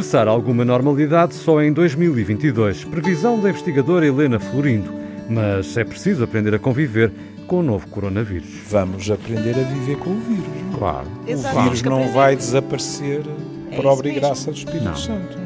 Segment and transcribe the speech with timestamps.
[0.00, 4.90] regressar a alguma normalidade só em 2022, previsão da investigadora Helena Florindo.
[5.28, 7.12] Mas é preciso aprender a conviver
[7.46, 8.48] com o novo coronavírus.
[8.68, 10.78] Vamos aprender a viver com o vírus.
[10.78, 11.06] Claro.
[11.26, 13.22] Exato, O vírus não vai desaparecer
[13.70, 14.96] É por obra e graça do Espírito Não.
[14.96, 15.38] Santo,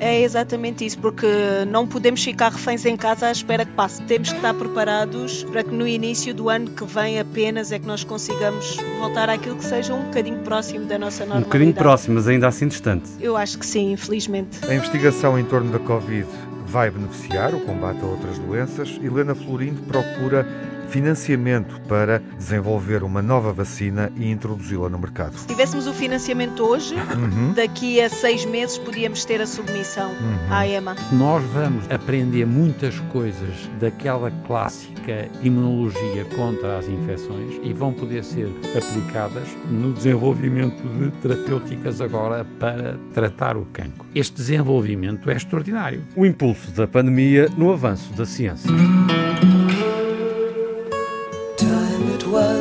[0.00, 0.20] é?
[0.22, 1.26] Exatamente isso, porque
[1.70, 4.02] não podemos ficar reféns em casa à espera que passe.
[4.02, 7.86] Temos que estar preparados para que no início do ano que vem apenas é que
[7.86, 11.44] nós consigamos voltar àquilo que seja um bocadinho próximo da nossa Um normalidade.
[11.44, 13.10] bocadinho próximo, mas ainda assim distante.
[13.20, 14.58] Eu acho que sim, infelizmente.
[14.68, 16.26] A investigação em torno da Covid
[16.66, 18.98] vai beneficiar o combate a outras doenças.
[19.02, 20.46] Helena Florindo procura
[20.88, 25.36] financiamento para desenvolver uma nova vacina e introduzi-la no mercado.
[25.38, 27.52] Se tivéssemos o financiamento hoje, Uhum.
[27.54, 30.12] daqui a seis meses podíamos ter a submissão
[30.50, 30.94] à EMA.
[31.12, 38.48] Nós vamos aprender muitas coisas daquela clássica imunologia contra as infecções e vão poder ser
[38.76, 44.04] aplicadas no desenvolvimento de terapêuticas agora para tratar o cancro.
[44.14, 46.02] Este desenvolvimento é extraordinário.
[46.16, 48.70] O impulso da pandemia no avanço da ciência.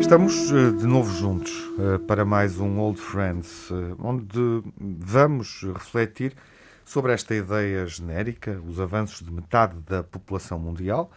[0.00, 6.34] Estamos eh, de novo juntos eh, para mais um Old Friends, eh, onde vamos refletir
[6.84, 8.60] sobre esta ideia genérica.
[8.66, 11.08] Os avanços de metade da população mundial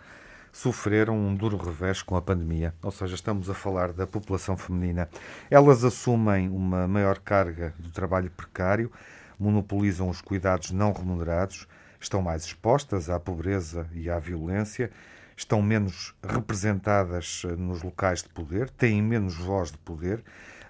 [0.52, 5.10] sofreram um duro revés com a pandemia, ou seja, estamos a falar da população feminina.
[5.50, 8.92] Elas assumem uma maior carga do trabalho precário,
[9.40, 11.68] monopolizam os cuidados não remunerados,
[12.00, 14.92] estão mais expostas à pobreza e à violência,
[15.36, 20.24] estão menos representadas eh, nos locais de poder, têm menos voz de poder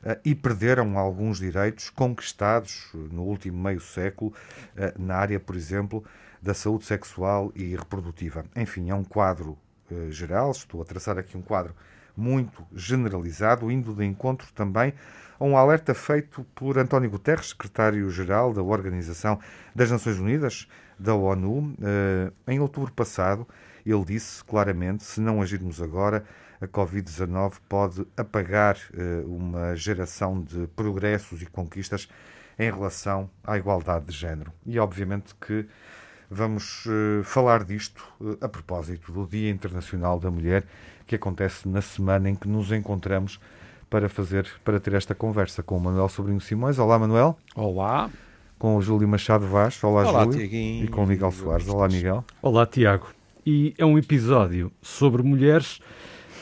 [0.03, 4.33] eh, e perderam alguns direitos conquistados eh, no último meio século
[4.97, 6.03] na área, por exemplo,
[6.41, 8.45] da saúde sexual e reprodutiva.
[8.55, 9.57] Enfim, é um quadro
[10.09, 11.75] geral, estou a traçar aqui um quadro
[12.17, 14.93] muito generalizado, indo de encontro também
[15.39, 19.39] a um alerta feito por António Guterres, secretário-geral da Organização
[19.75, 21.75] das Nações Unidas, da ONU,
[22.47, 23.47] em outubro passado.
[23.85, 26.23] Ele disse claramente: se não agirmos agora,
[26.61, 32.07] a Covid-19 pode apagar eh, uma geração de progressos e conquistas
[32.57, 34.53] em relação à igualdade de género.
[34.65, 35.67] E obviamente que
[36.29, 40.63] vamos eh, falar disto eh, a propósito do Dia Internacional da Mulher,
[41.05, 43.39] que acontece na semana em que nos encontramos
[43.89, 46.79] para fazer, para ter esta conversa com o Manuel Sobrinho Simões.
[46.79, 47.37] Olá, Manuel.
[47.55, 48.09] Olá,
[48.57, 49.83] Com o Júlio Machado Vaz.
[49.83, 50.37] Olá, Olá, Júlio.
[50.39, 50.85] Tiaguinho.
[50.85, 51.67] E com o Miguel Soares.
[51.67, 52.23] Olá, Miguel.
[52.41, 53.07] Olá, Tiago.
[53.45, 55.81] E é um episódio sobre mulheres,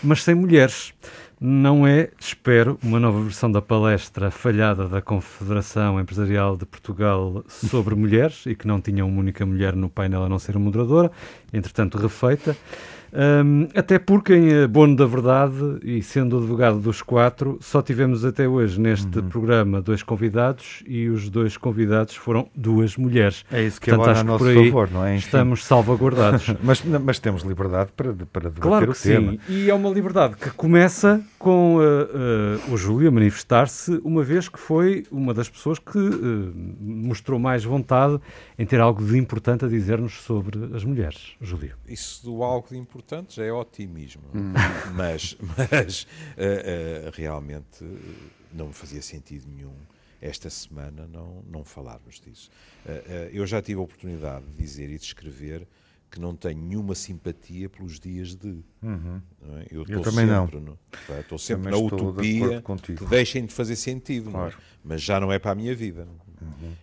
[0.03, 0.93] mas sem mulheres.
[1.39, 7.95] Não é, espero, uma nova versão da palestra falhada da Confederação Empresarial de Portugal sobre
[7.95, 11.11] mulheres e que não tinha uma única mulher no painel a não ser a moderadora,
[11.51, 12.55] entretanto refeita.
[13.13, 18.47] Hum, até porque, em abono da verdade, e sendo advogado dos quatro, só tivemos até
[18.47, 23.43] hoje neste programa dois convidados e os dois convidados foram duas mulheres.
[23.51, 25.15] É isso que Portanto, agora a acho que nosso por aí favor, não é?
[25.15, 25.25] Enfim.
[25.25, 26.47] Estamos salvaguardados.
[26.63, 29.31] Mas, mas temos liberdade para, para debater Claro o que tema.
[29.31, 34.23] sim, e é uma liberdade que começa com uh, uh, o Júlio a manifestar-se, uma
[34.23, 38.19] vez que foi uma das pessoas que uh, mostrou mais vontade
[38.57, 41.33] em ter algo de importante a dizer-nos sobre as mulheres.
[41.41, 41.73] Júlio.
[41.87, 44.23] Isso do algo de importante já é otimismo.
[44.93, 46.05] Mas, mas
[46.37, 49.73] eh, eh, realmente eh, não me fazia sentido nenhum
[50.21, 52.49] esta semana não, não falarmos disso.
[53.31, 55.67] Eu já tive a oportunidade de dizer e de escrever
[56.11, 58.63] que não tenho nenhuma simpatia pelos dias de.
[58.81, 59.21] não
[59.57, 59.65] é?
[59.71, 60.45] Eu, estou também não.
[60.45, 62.99] sempre no- pá, Estou sempre Também na de utopia contigo.
[63.03, 64.51] que deixem de fazer sentido, não é?
[64.51, 64.57] Claro.
[64.83, 66.07] mas já não é para a minha vida.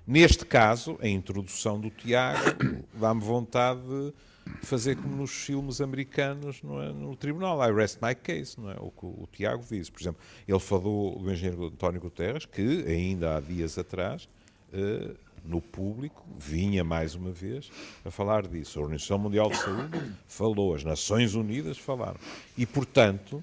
[0.06, 2.40] Neste caso, a introdução do Tiago
[2.98, 4.12] dá-me vontade de
[4.62, 6.92] fazer como nos filmes americanos não é?
[6.92, 8.76] no tribunal, I rest my case, não é?
[8.78, 9.90] o que o Tiago disse.
[9.90, 14.28] Por exemplo, ele falou do engenheiro António Guterres, que ainda há dias atrás,
[14.72, 15.14] eh,
[15.44, 17.70] no público, vinha mais uma vez
[18.04, 18.78] a falar disso.
[18.78, 22.18] A Organização Mundial de Saúde falou, as Nações Unidas falaram.
[22.56, 23.42] E, portanto,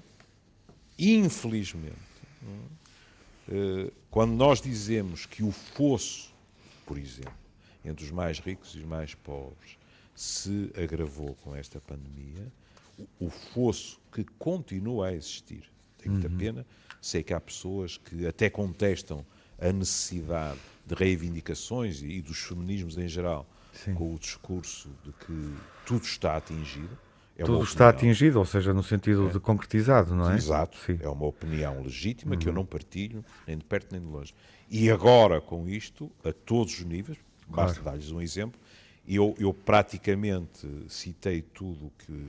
[0.98, 1.94] infelizmente,
[3.48, 6.32] eh, quando nós dizemos que o fosso,
[6.84, 7.34] por exemplo,
[7.84, 9.76] entre os mais ricos e os mais pobres
[10.16, 12.50] se agravou com esta pandemia,
[12.98, 15.64] o- o fosso que continua a existir,
[15.98, 16.66] tem muita pena,
[17.00, 19.24] sei que há pessoas que até contestam
[19.60, 23.94] a necessidade de reivindicações e, e dos feminismos em geral Sim.
[23.94, 25.54] com o discurso de que
[25.84, 26.96] tudo está atingido.
[27.38, 30.36] É Tudo está atingido, ou seja, no sentido de concretizado, não é?
[30.36, 30.78] Exato.
[30.78, 30.92] Sim.
[30.94, 30.98] Uhum.
[31.02, 34.34] É uma opinião legítima que eu não partilho, nem de perto nem de longe.
[34.70, 38.58] E agora, com isto, a todos os níveis, basta dar-lhes um exemplo,
[39.06, 42.28] eu, eu praticamente citei tudo o que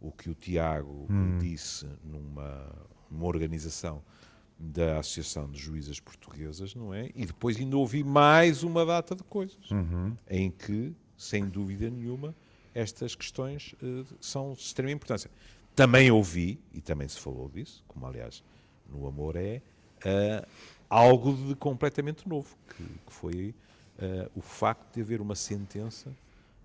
[0.00, 1.38] o, que o Tiago Hum.
[1.38, 2.68] disse numa,
[3.10, 4.02] numa organização
[4.58, 7.10] da Associação de Juízas Portuguesas, não é?
[7.14, 10.16] E depois ainda ouvi mais uma data de coisas Uhum.
[10.28, 12.34] em que, sem dúvida nenhuma,
[12.74, 15.30] estas questões eh, são de extrema importância.
[15.74, 18.42] Também ouvi, e também se falou disso, como aliás
[18.88, 19.62] no Amor é,
[20.04, 20.46] eh,
[20.90, 23.54] algo de completamente novo, que, que foi
[24.02, 26.10] eh, o facto de haver uma sentença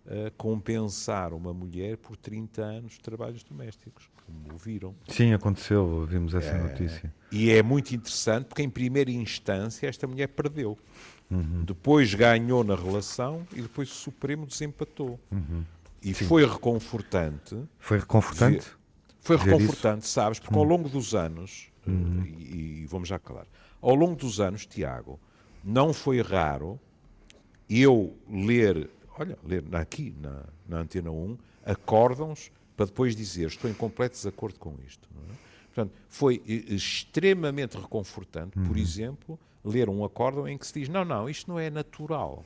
[0.07, 4.95] a compensar uma mulher por 30 anos de trabalhos domésticos, como ouviram.
[5.07, 7.13] Sim, aconteceu, vimos essa notícia.
[7.31, 10.77] E é muito interessante porque, em primeira instância, esta mulher perdeu.
[11.63, 15.19] Depois ganhou na relação e depois o Supremo desempatou.
[16.01, 17.55] E foi reconfortante.
[17.77, 18.65] Foi reconfortante?
[19.19, 21.91] Foi reconfortante, sabes, porque ao longo dos anos, eh,
[22.25, 23.45] e, e vamos já calar,
[23.81, 25.19] ao longo dos anos, Tiago,
[25.63, 26.79] não foi raro
[27.69, 33.73] eu ler, olha, ler aqui na, na Antena 1, acórdãos para depois dizer estou em
[33.73, 35.09] completo desacordo com isto.
[35.29, 35.33] é?
[35.73, 41.03] Portanto, foi eh, extremamente reconfortante, por exemplo, ler um acórdão em que se diz não,
[41.03, 42.45] não, isto não é natural.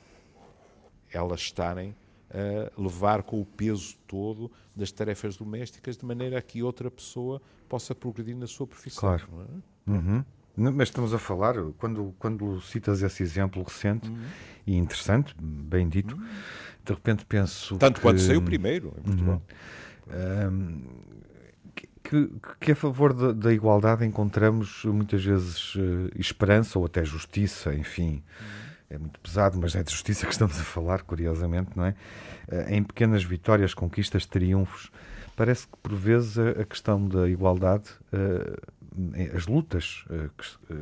[1.12, 1.94] Elas estarem
[2.30, 7.40] a levar com o peso todo das tarefas domésticas de maneira a que outra pessoa
[7.68, 9.00] possa progredir na sua profissão.
[9.00, 9.28] Claro.
[9.86, 9.90] é?
[9.90, 10.24] Uhum.
[10.56, 14.18] Mas estamos a falar, quando, quando citas esse exemplo recente Uhum.
[14.66, 16.16] e interessante, bem dito,
[16.84, 17.76] de repente penso.
[17.78, 19.42] Tanto que, quanto saiu primeiro em Portugal.
[20.50, 20.82] hum,
[22.04, 27.74] que, que a favor da, da igualdade encontramos muitas vezes eh, esperança ou até justiça,
[27.74, 28.22] enfim.
[28.90, 31.94] É muito pesado, mas é de justiça que estamos a falar, curiosamente, não é?
[32.48, 34.90] Eh, Em pequenas vitórias, conquistas, triunfos.
[35.34, 38.56] Parece que, por vezes, a a questão da igualdade, eh,
[39.34, 40.74] as lutas eh, que,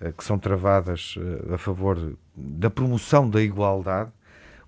[0.00, 4.10] eh, que são travadas eh, a favor da promoção da igualdade,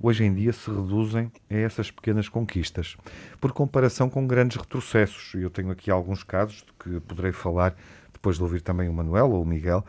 [0.01, 2.97] hoje em dia se reduzem a essas pequenas conquistas,
[3.41, 5.35] por comparação com grandes retrocessos.
[5.35, 7.75] Eu tenho aqui alguns casos de que poderei falar
[8.19, 9.85] depois de ouvir também o Manuel ou o Miguel,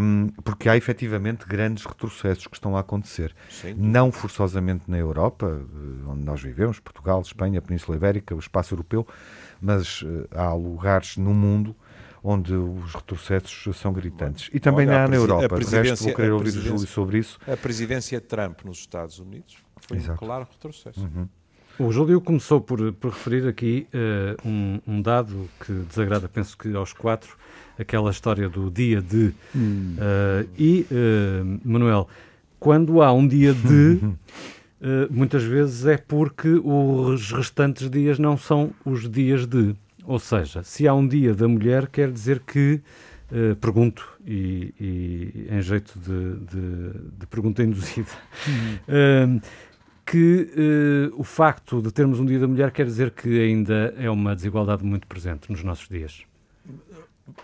[0.00, 3.34] hum, porque há efetivamente grandes retrocessos que estão a acontecer.
[3.48, 8.74] Sem Não forçosamente na Europa, eh, onde nós vivemos, Portugal, Espanha, Península Ibérica, o espaço
[8.74, 9.06] europeu,
[9.60, 11.74] mas eh, há lugares no mundo
[12.26, 14.50] onde os retrocessos são gritantes.
[14.52, 15.58] E também Olha, na presi- a Europa.
[15.60, 17.38] De resto, vou querer ouvir o Júlio sobre isso.
[17.46, 19.56] A presidência Trump nos Estados Unidos
[19.86, 20.12] foi Exato.
[20.14, 21.08] um claro retrocesso.
[21.78, 26.74] O Júlio começou por, por referir aqui eh, um, um dado que desagrada, penso que
[26.74, 27.36] aos quatro,
[27.78, 29.32] aquela história do dia de.
[29.54, 32.08] Eh, e, eh, Manuel,
[32.58, 34.00] quando há um dia de,
[35.10, 39.76] muitas vezes é porque os restantes dias não são os dias de.
[40.06, 42.80] Ou seja, se há um dia da mulher, quer dizer que.
[43.32, 48.08] eh, pergunto, e, e em jeito de, de- de pergunta induzida,
[48.86, 49.26] eh,
[50.04, 54.08] que eh, o facto de termos um Dia da Mulher quer dizer que ainda é
[54.08, 56.22] uma desigualdade muito presente nos nossos dias.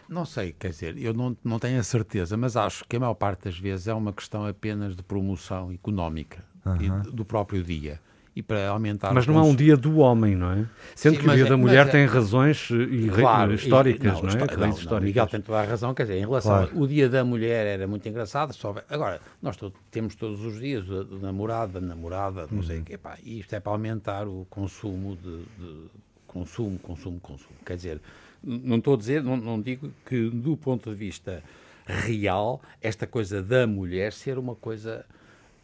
[0.08, 3.14] Não sei, quer dizer, eu não, não tenho a certeza, mas acho que a maior
[3.14, 6.44] parte das vezes é uma questão apenas de promoção económica
[6.80, 7.98] e d- do próprio dia.
[8.34, 10.66] E para aumentar Mas o não há um dia do homem, não é?
[10.96, 13.56] Sendo Sim, que o Dia é- da Mulher é- tem razões eh, e Claro, e-
[13.56, 14.32] históricas, não, é?
[14.32, 15.04] não, não, históricas.
[15.06, 16.78] Miguel tem toda a razão, quer dizer, em relação Claro.
[16.80, 19.58] ao Dia da Mulher era muito engraçado, só agora, nós
[19.90, 22.62] temos todos os dias o o namorado, a namorada, não Uhum.
[22.62, 25.86] sei o quê, pá, e isto é para aumentar o consumo de, de-
[26.26, 27.54] consumo, consumo, consumo.
[27.66, 28.00] Quer dizer,
[28.42, 31.42] não estou a dizer, não, não digo que do ponto de vista
[31.86, 35.04] real, esta coisa da mulher ser uma coisa,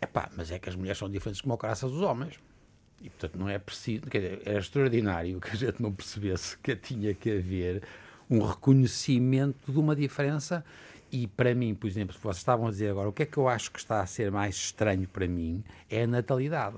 [0.03, 2.35] epá, mas é que as mulheres são diferentes como a caraça dos homens.
[3.03, 4.03] E, portanto, não é preciso.
[4.03, 7.83] Quer dizer, era extraordinário que a gente não percebesse que tinha que haver
[8.29, 10.65] um reconhecimento de uma diferença.
[11.11, 13.39] E, para mim, por exemplo, se vocês estavam a dizer agora, o que é que
[13.39, 16.77] eu acho que está a ser mais estranho para mim é a natalidade.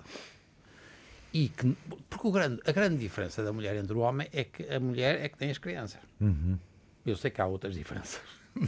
[1.32, 1.76] E que,
[2.08, 5.20] porque o grande, a grande diferença da mulher entre o homem é que a mulher
[5.24, 6.00] é que tem as crianças.
[7.06, 8.20] Eu sei que há outras diferenças.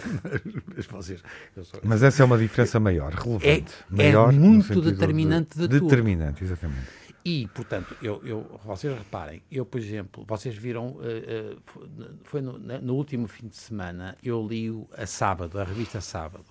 [0.76, 1.22] mas vocês.
[1.56, 3.72] eu sou- Mas essa é uma diferença maior, relevante.
[3.92, 5.88] é maior no muito determinante de tudo.
[5.88, 6.86] Determinante, exatamente.
[7.24, 11.56] E, portanto, eu, eu- vocês reparem, eu, por exemplo, vocês viram, eh, eh,
[12.24, 16.46] foi no, no último fim de semana, eu li a Sábado, a revista Sábado,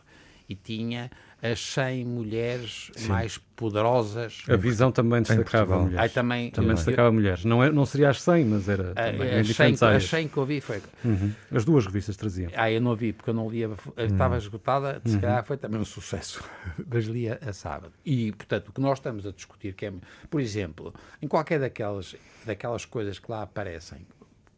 [0.48, 4.44] e tinha as 100 mulheres mais poderosas.
[4.48, 5.90] A visão também destacava.
[5.98, 7.44] Aí também, Também eu- destacava mulheres.
[7.44, 9.88] Não, é, não seria as 100, mas era a- também em as, 100, diferentes as
[9.88, 10.04] áreas.
[10.10, 10.82] 100 que eu vi foi.
[11.04, 11.32] Uhum.
[11.52, 12.52] As duas revistas traziam.
[12.56, 15.22] Ah, eu não vi, porque eu não lia, estava esgotada, se Uhum.
[15.22, 16.44] calhar foi também um sucesso,
[16.88, 17.94] mas lia a sábado.
[18.06, 19.94] E, portanto, o que nós estamos a discutir, que é,
[20.30, 24.06] por exemplo, em qualquer daquelas, daquelas coisas que lá aparecem,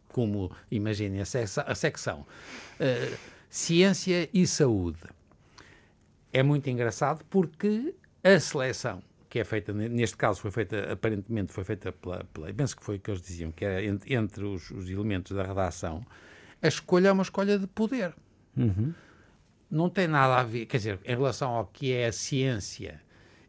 [0.09, 2.25] como, imaginem, a, seca- a secção
[2.79, 3.13] eh,
[3.49, 4.97] Ciência e Saúde,
[6.33, 11.51] é muito engraçado porque a seleção que é feita, ne- neste caso foi feita, aparentemente
[11.51, 14.43] foi feita pela, pela penso que foi o que eles diziam, que era entre, entre
[14.43, 16.05] os, os elementos da redação,
[16.61, 18.13] a escolha é uma escolha de poder.
[19.69, 23.01] Não tem nada a ver, quer dizer, em relação ao que é a ciência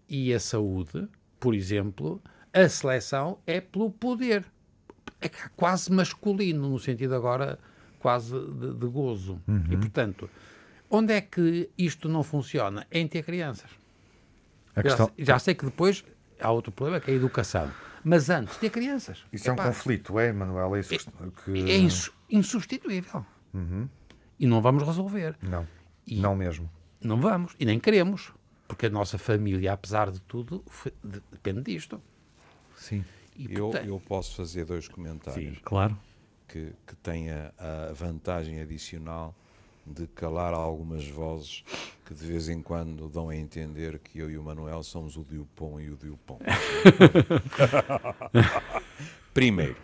[0.08, 1.06] e a saúde,
[1.38, 2.22] por exemplo,
[2.52, 4.44] a seleção é pelo poder.
[5.20, 7.58] É quase masculino, no sentido agora
[7.98, 9.38] quase de, de gozo.
[9.70, 10.30] E, portanto,
[10.94, 12.86] onde é que isto não funciona?
[12.90, 13.70] É em ter crianças.
[14.74, 16.04] A questão, Já, já sei que depois
[16.40, 17.70] há outro problema, que é a educação.
[18.02, 19.24] Mas antes, ter crianças.
[19.32, 20.76] isso é um conflito, é, Manuel?
[20.76, 20.90] É isso
[21.44, 21.70] que...
[21.70, 23.24] é insu- insubstituível.
[24.38, 25.36] E não vamos resolver.
[25.42, 25.66] Não,
[26.06, 26.70] E- não mesmo.
[27.00, 27.54] Não vamos.
[27.58, 28.32] E nem queremos.
[28.66, 30.64] Porque a nossa família, apesar de tudo,
[31.30, 32.00] depende disto.
[32.76, 33.04] Sim.
[33.36, 35.96] E, Eu, portanto, eu posso fazer dois comentários Claro.
[36.48, 37.52] que, que têm a,
[37.90, 39.34] a vantagem adicional
[39.86, 41.62] de calar algumas vozes
[42.06, 45.24] que de vez em quando dão a entender que eu e o Manuel somos o
[45.24, 46.38] Diopon e o Diopon.
[49.32, 49.76] Primeiro,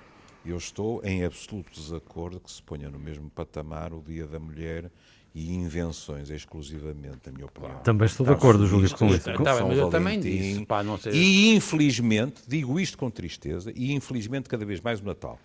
[0.44, 4.90] eu estou em absoluto desacordo que se ponha no mesmo patamar o Dia da Mulher
[5.34, 7.78] e invenções exclusivamente, na minha opinião.
[7.80, 9.32] Também estou de acordo, Júlio, com isso.
[9.32, 13.08] Tá bem, São mas eu também disse, pá, não sei- E infelizmente, digo isto com
[13.10, 15.38] tristeza, e infelizmente cada vez mais o Natal.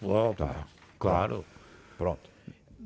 [0.00, 0.66] Opa,
[0.98, 1.44] claro.
[1.98, 2.30] Pronto.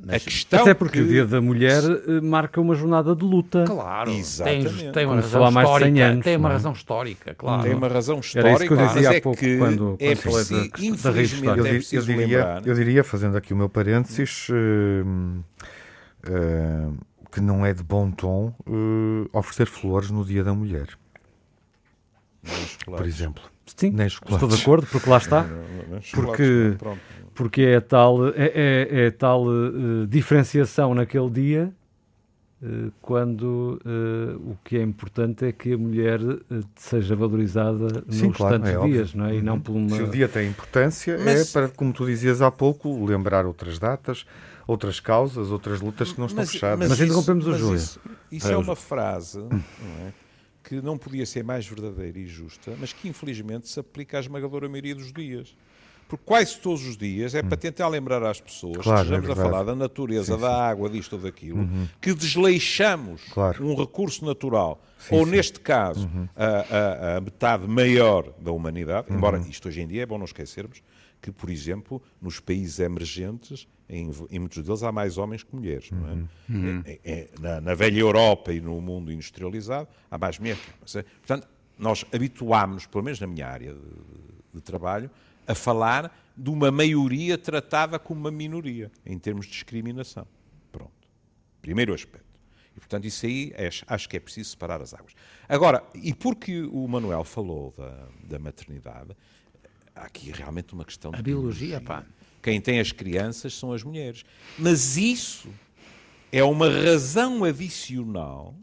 [0.07, 1.05] A questão Até porque que...
[1.05, 3.64] o Dia da Mulher eh, marca uma jornada de luta.
[3.67, 4.11] Claro.
[4.11, 4.75] Exatamente.
[4.75, 6.07] Tem, tem uma razão há mais de 100 histórica.
[6.07, 6.52] anos, tem uma é?
[6.52, 7.62] razão histórica, claro.
[7.62, 9.97] Tem uma razão Era histórica, isso que eu dizia mas há é pouco, que quando-
[9.99, 11.69] é quando falei da questão da infelizmente, histórica.
[11.69, 12.67] Eu, é eu diria, lembrar...
[12.67, 15.43] eu diria, fazendo aqui o meu parênteses, hum,
[16.31, 16.97] hum,
[17.31, 20.87] que não é de bom tom hum, oferecer flores no Dia da Mulher,
[22.85, 23.42] por exemplo.
[23.76, 25.47] Sim, Nem estou de acordo, porque lá está.
[26.14, 26.76] Porque-.
[27.35, 31.73] Porque é tal, é, é- é tal eh, diferenciação naquele dia,
[32.61, 32.66] eh,
[33.00, 36.18] quando eh, o que é importante é que a mulher
[36.75, 39.37] seja valorizada Sim, nos claro, tantos é dias, não é?
[39.37, 39.95] E não por uma...
[39.95, 43.78] Se o dia tem importância, Mas- é para, como tu dizias há pouco, lembrar outras
[43.78, 44.26] datas,
[44.66, 46.88] outras causas, outras lutas que não estão fechadas.
[46.88, 47.76] Mas interrompemos o mas Júlio.
[47.76, 48.00] Isso,
[48.33, 49.59] isso é uma frase não
[50.07, 50.12] é,
[50.68, 54.68] que não podia ser mais verdadeira e justa, mas que infelizmente se aplica à esmagadora
[54.68, 55.56] maioria dos dias.
[56.06, 58.82] Porque quase todos os dias é para tentar lembrar às pessoas Hum.
[58.82, 61.66] Claro, que estamos é a falar da natureza, da água, disto ou daquilo,
[62.02, 63.66] que desleixamos Claro.
[63.66, 66.46] um recurso natural, ou neste caso, a,
[67.14, 70.82] a- a metade maior da humanidade, embora isto hoje em dia é bom não esquecermos
[71.20, 75.90] que, por exemplo, nos países emergentes, em, em muitos deles há mais homens que mulheres.
[75.90, 76.90] Não é?
[76.90, 80.60] É- é- na, na velha Europa e no mundo industrializado, há mais mulheres.
[80.76, 81.06] homens.
[81.18, 81.48] Portanto,
[81.78, 83.80] nós habituámos-nos, pelo menos na minha área de,
[84.54, 85.10] de trabalho,
[85.46, 90.26] a falar de uma maioria tratada como uma minoria, em termos de discriminação.
[90.70, 90.92] Pronto.
[91.62, 92.26] Primeiro aspecto.
[92.76, 95.12] E, portanto, isso aí é- acho que é preciso separar as águas.
[95.48, 99.16] Agora, e porque o Manuel falou da, da maternidade,
[99.99, 102.05] há aqui realmente uma questão de A biologia, pá.
[102.43, 104.25] Quem tem as crianças são as mulheres.
[104.59, 105.49] Mas isso
[106.33, 108.55] é uma razão adicional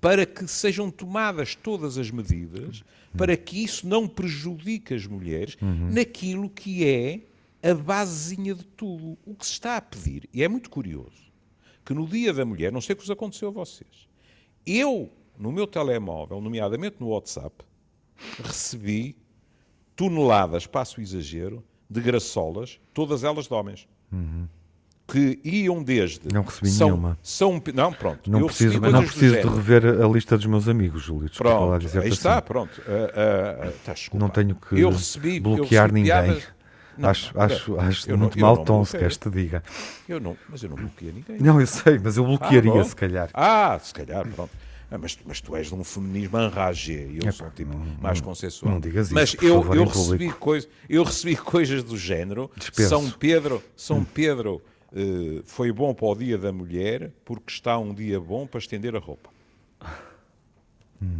[0.00, 2.84] para que sejam tomadas todas as medidas
[3.16, 5.56] para que isso não prejudique as mulheres
[5.90, 7.20] naquilo que é
[7.62, 9.18] a basezinha de tudo.
[9.24, 11.32] O que se está a pedir, e é muito curioso,
[11.84, 14.08] que no Dia da Mulher, não sei o que vos aconteceu a vocês,
[14.64, 17.64] eu, no meu telemóvel, nomeadamente no WhatsApp,
[18.44, 19.16] recebi
[19.98, 23.88] toneladas, passo o exagero, de graçolas, todas elas de homens.
[25.10, 26.28] Que iam desde.
[26.32, 27.18] Não recebi São, nenhuma.
[27.22, 28.30] São, não, pronto.
[28.30, 29.54] Não preciso, não preciso de género.
[29.56, 31.30] rever a lista dos meus amigos, Júlio.
[31.30, 32.82] Desculpa lá Pronto, dizer aí está, pronto.
[32.86, 33.10] Ah,
[33.62, 33.94] ah, ah, tá.
[34.12, 36.04] Não tenho que recebi, bloquear ninguém.
[36.04, 36.44] piadas-
[36.98, 39.62] Não, acho não, acho, acho não- muito eu mau não tom se queres te diga.
[40.06, 41.38] Eu não, mas eu não bloqueei ninguém.
[41.40, 42.84] Não, eu sei, mas eu bloquearia bom.
[42.84, 43.30] se calhar.
[43.32, 44.50] Ah, se calhar, pronto.
[44.90, 47.84] Ah, mas, mas tu és de um feminismo enragé e eu Epá, sou tipo não-
[48.00, 48.72] mais consensual.
[48.72, 52.50] não digas isso, mas eu, favor, eu recebi coisas, eu recebi coisas do género.
[52.56, 52.88] Dispenso.
[52.88, 54.62] São Pedro, São Pedro
[54.94, 58.96] eh, foi bom para o Dia da Mulher porque está um dia bom para estender
[58.96, 59.28] a roupa.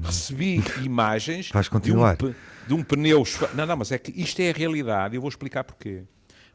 [0.03, 2.17] Recebi imagens Vais de um, continuar.
[2.17, 3.23] de um pneu.
[3.55, 6.03] Não, não, mas é que isto é a realidade e eu vou explicar porquê.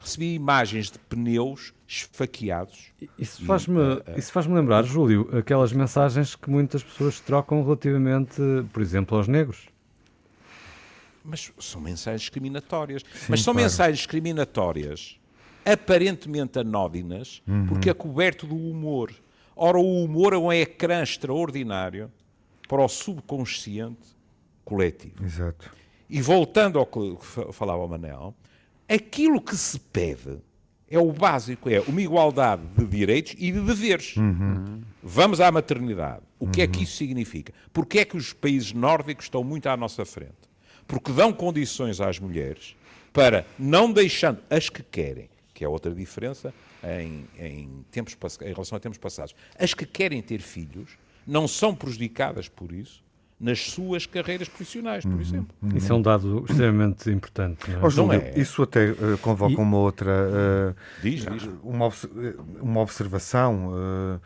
[0.04, 2.92] Recebi imagens de pneus esfaqueados.
[3.18, 3.80] Isso faz-me
[4.18, 8.42] isso faz lembrar, Júlio, aquelas mensagens que muitas pessoas trocam relativamente,
[8.72, 9.68] por exemplo, aos negros.
[11.24, 13.04] Mas são mensagens discriminatórias.
[13.30, 13.66] Mas são claro.
[13.66, 15.18] mensagens discriminatórias
[15.66, 17.66] aparentemente anódinas, uhum.
[17.68, 19.14] porque é coberto do humor.
[19.56, 22.12] Ora, o humor é um ecrã extraordinário
[22.68, 24.16] para o subconsciente
[24.66, 25.24] coletivo.
[25.24, 25.72] Exato.
[26.10, 27.18] E voltando ao que
[27.54, 28.36] falava o Manel,
[28.88, 30.40] aquilo que se pede
[30.90, 34.16] é o básico, é uma igualdade de direitos e de deveres.
[34.16, 34.82] Uhum.
[35.02, 36.22] Vamos à maternidade.
[36.40, 36.66] O que uhum.
[36.66, 37.52] é que isso significa?
[37.72, 40.34] Porque é que os países nórdicos estão muito à nossa frente?
[40.88, 42.76] Porque dão condições às mulheres
[43.12, 48.76] para, não deixando as que querem, que é outra diferença em, em, tempos, em relação
[48.76, 53.04] a tempos passados, as que querem ter filhos não são prejudicadas por isso
[53.40, 55.22] nas suas carreiras profissionais, por uhum.
[55.22, 55.56] exemplo.
[55.62, 55.76] Uhum.
[55.76, 57.70] Isso é um dado extremamente importante.
[57.70, 57.86] Não é?
[57.86, 58.40] Oh, Júlio, não é.
[58.40, 59.58] Isso até uh, convoca e...
[59.58, 60.12] uma outra.
[60.12, 61.50] Uh, diz, diz.
[61.64, 61.90] Uma,
[62.62, 63.74] uma observação.
[63.74, 64.20] Uh,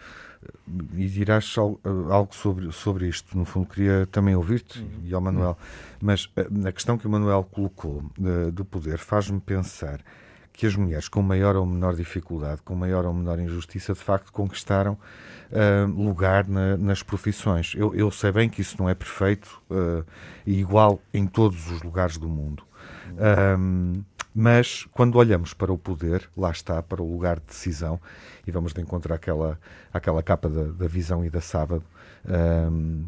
[0.96, 3.36] e dirás algo sobre, sobre isto.
[3.38, 4.88] No fundo, queria também ouvir-te uhum.
[5.04, 5.58] e ao Manuel.
[6.00, 6.30] Mas
[6.64, 8.04] a questão que o Manuel colocou
[8.54, 10.00] do poder faz-me pensar
[10.58, 14.32] que as mulheres com maior ou menor dificuldade, com maior ou menor injustiça, de facto
[14.34, 14.98] conquistaram
[15.52, 17.76] uh, lugar na, nas profissões.
[17.78, 20.04] Eu, eu, sei bem que isso não é perfeito uh,
[20.48, 22.64] e igual em todos os lugares do mundo.
[23.60, 28.02] Um, mas quando olhamos para o poder, lá está, para o lugar de decisão,
[28.46, 29.60] e vamos de encontro àquela,
[29.94, 31.84] àquela capa da, da visão e da sábado,
[32.28, 33.06] um,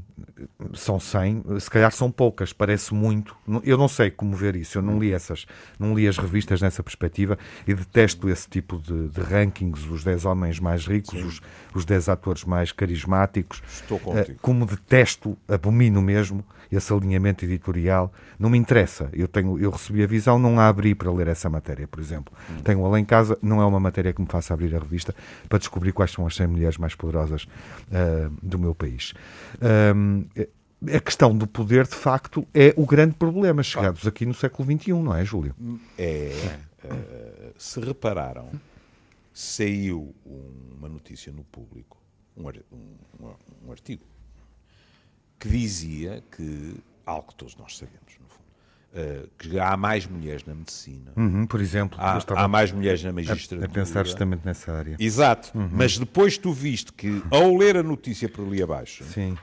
[0.74, 3.36] são 100, se calhar são poucas, parece muito.
[3.64, 5.46] Eu não sei como ver isso, eu não li essas,
[5.78, 10.26] não li as revistas nessa perspectiva e detesto esse tipo de, de rankings, os 10
[10.26, 11.42] homens mais ricos, os,
[11.74, 13.62] os 10 atores mais carismáticos.
[13.68, 14.40] Estou ah, contigo.
[14.42, 19.10] Como detesto, abomino mesmo esse alinhamento editorial, não me interessa.
[19.14, 22.34] Eu, tenho, eu recebi a visão, não a abri para ler essa matéria, por exemplo.
[22.50, 22.62] Hum.
[22.64, 25.16] Tenho-a em casa, não é uma matéria que me faça abrir a revista
[25.48, 29.14] para descobrir quais são as 100 mulheres mais poderosas uh, do meu país.
[29.96, 30.24] Um,
[30.96, 34.94] a questão do poder, de facto, é o grande problema, chegados aqui no século XXI,
[34.94, 35.54] não é, Júlio?
[35.98, 36.32] É.
[36.86, 38.50] Uh, se repararam,
[39.34, 40.16] saiu
[40.78, 41.98] uma notícia no público,
[42.38, 43.34] um, um,
[43.66, 44.04] um artigo,
[45.40, 50.44] que dizia que, algo que todos nós sabemos, no fundo, uh, que há mais mulheres
[50.44, 51.12] na medicina.
[51.16, 51.98] Uhum, por exemplo.
[52.00, 53.62] Há, há, mais mulheres na magistratura.
[53.62, 54.98] A, a pensar justamente nessa área.
[55.00, 55.58] Exato.
[55.58, 55.70] Uhum.
[55.72, 59.38] Mas depois tu viste que, ao ler a notícia por ali abaixo, Sim.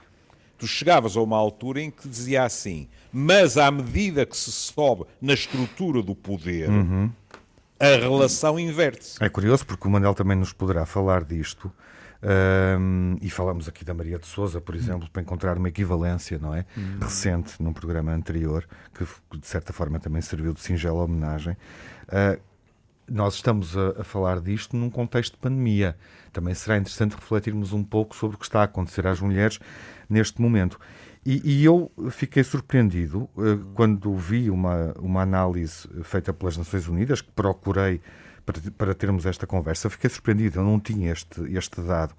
[0.58, 5.04] tu chegavas a uma altura em que dizia assim, mas à medida que se sobe
[5.20, 6.68] na estrutura do poder...
[6.68, 7.10] Uhum.
[7.78, 9.22] A relação inverte-se.
[9.22, 11.70] É curioso porque o Manel também nos poderá falar disto,
[12.22, 16.54] um, e falamos aqui da Maria de Souza, por exemplo, para encontrar uma equivalência, não
[16.54, 16.64] é?
[16.76, 16.98] Uhum.
[17.00, 19.04] Recente, num programa anterior, que
[19.38, 21.56] de certa forma também serviu de singela homenagem.
[22.08, 22.40] Uh,
[23.08, 25.96] nós estamos a, a, falar disto num contexto de pandemia.
[26.32, 29.60] Também será interessante refletirmos um pouco sobre o que está a acontecer às mulheres
[30.08, 30.78] neste momento.
[31.24, 37.20] E, e eu fiquei surpreendido uh, quando vi uma, uma análise feita pelas Nações Unidas,
[37.20, 38.00] que procurei
[38.46, 39.90] para, para termos esta conversa.
[39.90, 42.14] Fiquei surpreendido, eu não tinha este, este dado.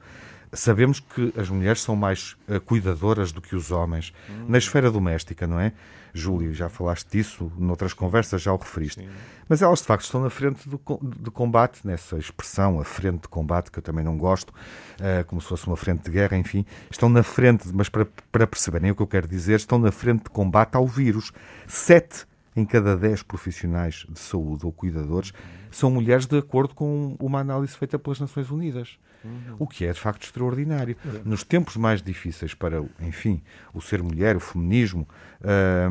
[0.51, 4.45] Sabemos que as mulheres são mais uh, cuidadoras do que os homens hum.
[4.47, 5.73] na esfera doméstica, não é?
[6.13, 9.01] Júlio, já falaste disso, noutras conversas já o referiste.
[9.01, 9.09] Sim.
[9.47, 10.79] Mas elas, de facto, estão na frente do,
[11.21, 15.41] de combate, nessa expressão, a frente de combate, que eu também não gosto, uh, como
[15.41, 16.65] se fosse uma frente de guerra, enfim.
[16.89, 20.23] Estão na frente, mas para, para perceberem o que eu quero dizer, estão na frente
[20.23, 21.31] de combate ao vírus.
[21.67, 22.25] Sete
[22.57, 25.31] em cada dez profissionais de saúde ou cuidadores
[25.69, 28.97] são mulheres de acordo com uma análise feita pelas Nações Unidas.
[29.23, 29.55] Uhum.
[29.59, 30.97] O que é de facto extraordinário.
[31.05, 31.21] Uhum.
[31.23, 33.43] Nos tempos mais difíceis para, enfim,
[33.73, 35.07] o ser mulher, o feminismo,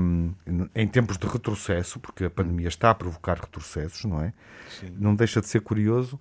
[0.01, 0.33] um,
[0.75, 4.33] em tempos de retrocesso, porque a pandemia está a provocar retrocessos, não é?
[4.69, 4.93] Sim.
[4.99, 6.19] Não deixa de ser curioso.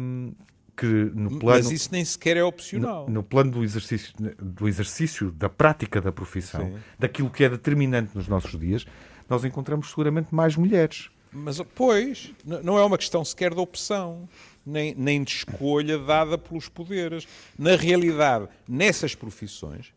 [0.00, 0.32] Um,
[0.76, 3.06] que no plano, Mas isso nem sequer é opcional.
[3.06, 6.76] No, no plano do exercício, do exercício, da prática da profissão, Sim.
[6.98, 8.86] daquilo que é determinante nos nossos dias,
[9.28, 11.10] nós encontramos seguramente mais mulheres.
[11.32, 14.28] Mas, pois, não é uma questão sequer de opção,
[14.64, 17.26] nem, nem de escolha dada pelos poderes.
[17.58, 19.92] Na realidade, nessas profissões,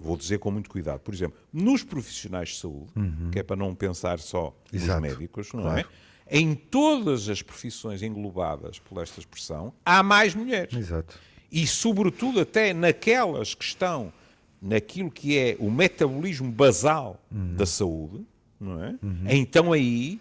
[0.00, 3.30] vou dizer com muito cuidado, por exemplo, nos profissionais de saúde, uhum.
[3.32, 5.00] que é para não pensar só nos Exato.
[5.00, 5.82] médicos, não é?
[5.82, 5.88] claro.
[6.26, 6.38] é?
[6.38, 10.74] Em todas as profissões englobadas por esta expressão, há mais mulheres.
[10.74, 11.18] Exato.
[11.50, 14.12] E, sobretudo, até naquelas que estão
[14.60, 17.54] naquilo que é o metabolismo basal uhum.
[17.54, 18.26] da saúde,
[18.60, 18.94] não é?
[19.02, 19.24] Uhum.
[19.28, 20.20] Então aí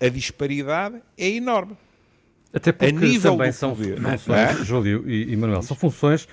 [0.00, 1.76] a disparidade é enorme.
[2.52, 4.64] Até porque também são poder, funções, é?
[4.64, 6.26] Júlio e, e Manuel, são funções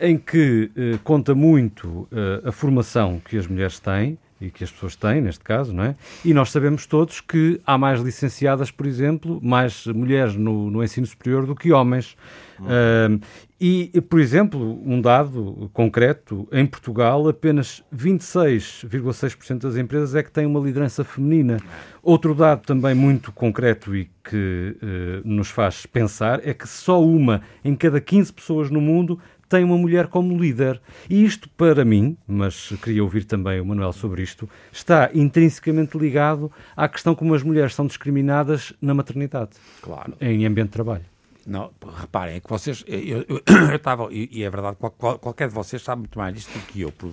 [0.00, 4.70] em que eh, conta muito eh, a formação que as mulheres têm e que as
[4.70, 5.94] pessoas têm, neste caso, não é?
[6.24, 11.06] E nós sabemos todos que há mais licenciadas, por exemplo, mais mulheres no, no ensino
[11.06, 12.16] superior do que homens.
[12.60, 13.20] Uh,
[13.60, 20.44] e, por exemplo, um dado concreto, em Portugal, apenas 26,6% das empresas é que têm
[20.44, 21.56] uma liderança feminina.
[22.02, 27.40] Outro dado também muito concreto e que uh, nos faz pensar é que só uma
[27.64, 30.80] em cada 15 pessoas no mundo tem uma mulher como líder.
[31.08, 36.50] E isto, para mim, mas queria ouvir também o Manuel sobre isto, está intrinsecamente ligado
[36.76, 39.52] à questão como as mulheres são discriminadas na maternidade.
[39.80, 40.14] Claro.
[40.20, 41.04] Em ambiente de trabalho.
[41.46, 42.84] Não, reparem, é que vocês.
[42.86, 43.42] Eu
[43.76, 44.08] estava.
[44.10, 47.12] E, é verdade, qual, qualquer de vocês sabe muito mais disto do que eu, por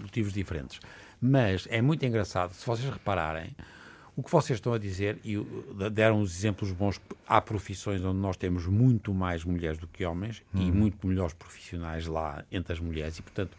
[0.00, 0.78] motivos diferentes.
[1.20, 3.50] Mas é muito engraçado, se vocês repararem,
[4.16, 5.36] o que vocês estão a dizer, e
[5.90, 10.42] deram uns exemplos bons, há profissões onde nós temos muito mais mulheres do que homens
[10.54, 10.62] uhum.
[10.62, 13.56] e muito melhores profissionais lá entre as mulheres, e portanto.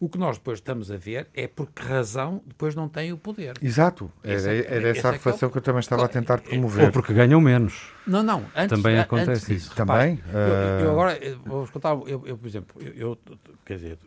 [0.00, 3.16] O que nós depois estamos a ver é por que razão depois não têm o
[3.16, 3.54] poder.
[3.62, 4.10] Exato.
[4.22, 6.86] Era, é era essa a reflexão é que eu também estava a tentar promover.
[6.86, 7.90] Ou porque ganham menos.
[8.06, 8.44] Não, não.
[8.54, 9.74] Antes, também acontece antes disso, isso.
[9.74, 10.20] Também?
[10.30, 11.90] eu, eu, agora vou-vos contar.
[12.06, 13.18] Eu, eu, por exemplo, eu,
[13.64, 13.98] quer dizer,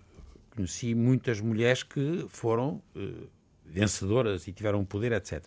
[0.56, 3.28] conheci muitas mulheres que foram uh,
[3.66, 5.44] vencedoras e tiveram poder, etc.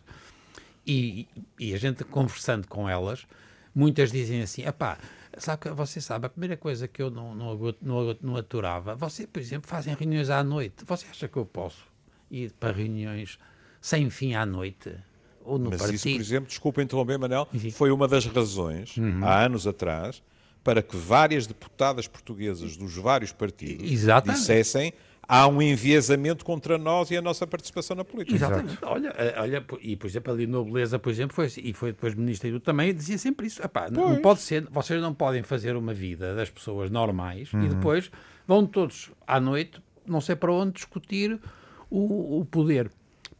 [0.86, 3.26] E, e a gente conversando com elas,
[3.74, 4.98] muitas dizem assim: pá,
[5.38, 9.40] sabe, você sabe, a primeira coisa que eu não, não, não, não aturava, você, por
[9.40, 10.84] exemplo, fazem reuniões à noite.
[10.86, 11.86] Você acha que eu posso
[12.30, 13.38] ir para reuniões
[13.80, 14.94] sem fim à noite?
[15.42, 15.96] Ou no Mas partido?
[15.96, 19.24] isso, por exemplo, desculpa interromper, Manel, foi uma das razões, uhum.
[19.24, 20.22] há anos atrás,
[20.62, 24.38] para que várias deputadas portuguesas dos vários partidos Exatamente.
[24.38, 24.92] dissessem
[25.30, 28.34] há um enviesamento contra nós e a nossa participação na política.
[28.34, 28.78] Exatamente.
[28.82, 32.16] Olha, eh, olha, e por exemplo, ali Nobleza, por exemplo, foi, assim, e foi depois
[32.16, 33.62] Ministro também, dizia sempre isso.
[33.62, 37.64] Epá, não pode ser, vocês não podem fazer uma vida das pessoas normais uhum.
[37.64, 38.10] e depois
[38.44, 41.38] vão todos à noite, não sei para onde, discutir
[41.88, 42.90] o, o poder.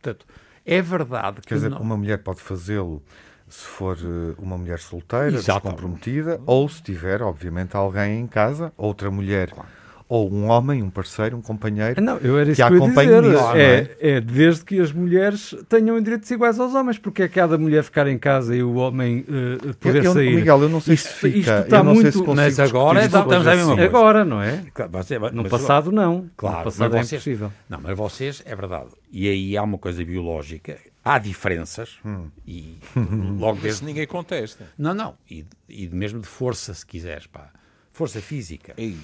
[0.00, 0.24] Portanto,
[0.64, 1.48] é verdade que.
[1.48, 1.80] Quer dizer, não...
[1.80, 3.02] uma mulher pode fazê-lo
[3.48, 9.10] se for eh, uma mulher solteira, descomprometida, ou se tiver, obviamente, alguém em casa, outra
[9.10, 9.50] mulher.
[9.50, 9.79] Claro
[10.10, 13.22] ou um homem, um parceiro, um companheiro não, eu era que isso a acompanhe dizer.
[13.22, 13.52] nisso.
[13.54, 13.96] É, é?
[14.00, 18.08] é, desde que as mulheres tenham direitos iguais aos homens, porque é cada mulher ficar
[18.08, 20.34] em casa e o homem uh, poder eu, sair.
[20.34, 23.54] Miguel, eu não sei isto, se fica, isto está muito, se mas agora estamos a
[23.54, 23.84] mesma coisa.
[23.84, 24.64] Agora, não é?
[24.90, 26.28] Você, no passado não.
[26.36, 27.52] Claro, no passado é vocês, impossível.
[27.68, 28.88] Não, mas vocês, é verdade.
[29.12, 32.26] E aí há uma coisa biológica, há diferenças hum.
[32.44, 32.78] e
[33.38, 33.84] logo desde...
[33.84, 34.64] ninguém contesta.
[34.76, 35.14] Não, não.
[35.30, 37.48] E, e mesmo de força, se quiseres, pá
[38.00, 38.72] força física.
[38.78, 38.96] Ei.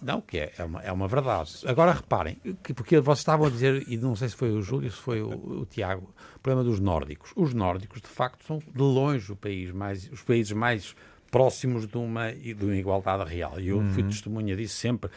[0.00, 1.52] Não, que é, é, uma, é uma verdade.
[1.66, 4.88] Agora reparem, que, porque vocês estavam a dizer, e não sei se foi o Júlio,
[4.92, 7.32] se foi o, o, Tiago, o problema dos nórdicos.
[7.34, 10.94] Os nórdicos, de facto, são de longe o país mais, os países mais
[11.32, 13.58] próximos de uma, de uma igualdade real.
[13.58, 13.90] E eu uhum.
[13.90, 15.10] fui testemunha disso sempre.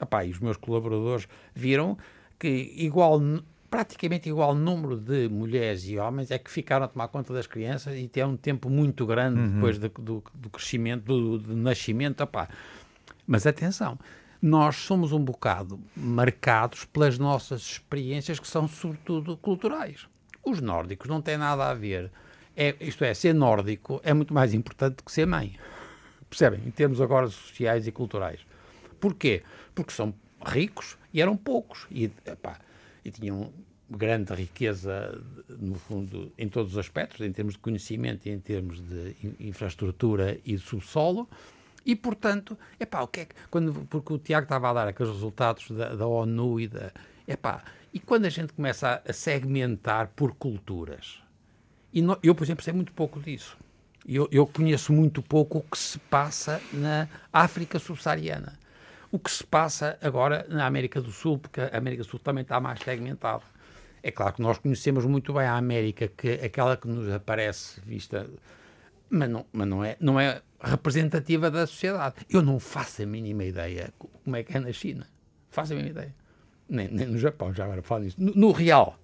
[0.00, 1.98] Epá, e os meus colaboradores viram
[2.38, 3.20] que igual
[3.70, 7.96] praticamente igual número de mulheres e homens é que ficaram a tomar conta das crianças
[7.96, 9.54] e tem um tempo muito grande uhum.
[9.54, 12.22] depois do, do, do, crescimento, do, do nascimento.
[12.22, 12.48] Opá.
[13.26, 13.98] Mas atenção,
[14.40, 20.06] nós somos um bocado marcados pelas nossas experiências que são sobretudo culturais.
[20.44, 22.10] Os nórdicos não têm nada a ver.
[22.56, 25.56] É, isto é, ser nórdico é muito mais importante do que ser mãe.
[26.28, 26.60] Percebem?
[26.66, 28.40] Em termos agora sociais e culturais.
[28.98, 29.42] Porquê?
[29.74, 31.86] Porque são ricos e eram poucos.
[31.90, 32.58] E, epá,
[33.08, 33.52] e tinham
[33.90, 35.18] grande riqueza,
[35.48, 40.38] no fundo, em todos os aspectos, em termos de conhecimento e em termos de infraestrutura
[40.44, 41.28] e de subsolo.
[41.86, 45.12] E, portanto, epá, o que é que, quando, porque o Tiago estava a dar aqueles
[45.12, 46.92] resultados da, da ONU e da.
[47.26, 51.22] Epá, e quando a gente começa a, a segmentar por culturas,
[51.92, 53.56] e no, eu, por exemplo, sei muito pouco disso.
[54.06, 58.58] Eu, eu conheço muito pouco o que se passa na África subsaariana
[59.10, 62.42] o que se passa agora na América do Sul, porque a América do Sul também
[62.42, 63.42] está mais segmentada.
[64.02, 68.28] É claro que nós conhecemos muito bem a América, que aquela que nos aparece vista,
[69.10, 72.16] mas não, mas não, é, não é representativa da sociedade.
[72.28, 75.06] Eu não faço a mínima ideia como é que é na China.
[75.50, 76.14] Faço a mínima ideia.
[76.68, 78.16] Nem, nem no Japão, já agora falo nisso.
[78.18, 78.98] No, no real,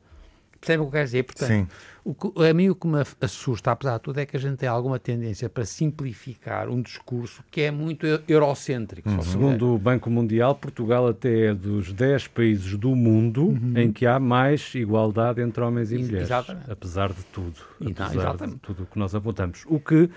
[0.65, 1.23] Percebe o que eu quero dizer?
[1.25, 1.67] Portanto, Sim.
[2.05, 4.59] O que, a mim o que me assusta, apesar de tudo, é que a gente
[4.59, 9.09] tem alguma tendência para simplificar um discurso que é muito eurocêntrico.
[9.09, 9.23] Uhum.
[9.23, 13.73] Segundo o Banco Mundial, Portugal até é dos 10 países do mundo uhum.
[13.77, 16.27] em que há mais igualdade entre homens e Ex mulheres.
[16.29, 16.71] Exatamente.
[16.71, 17.57] Apesar de tudo.
[17.81, 19.65] E apesar não, de tudo o que nós apontamos.
[19.67, 20.11] O que uh,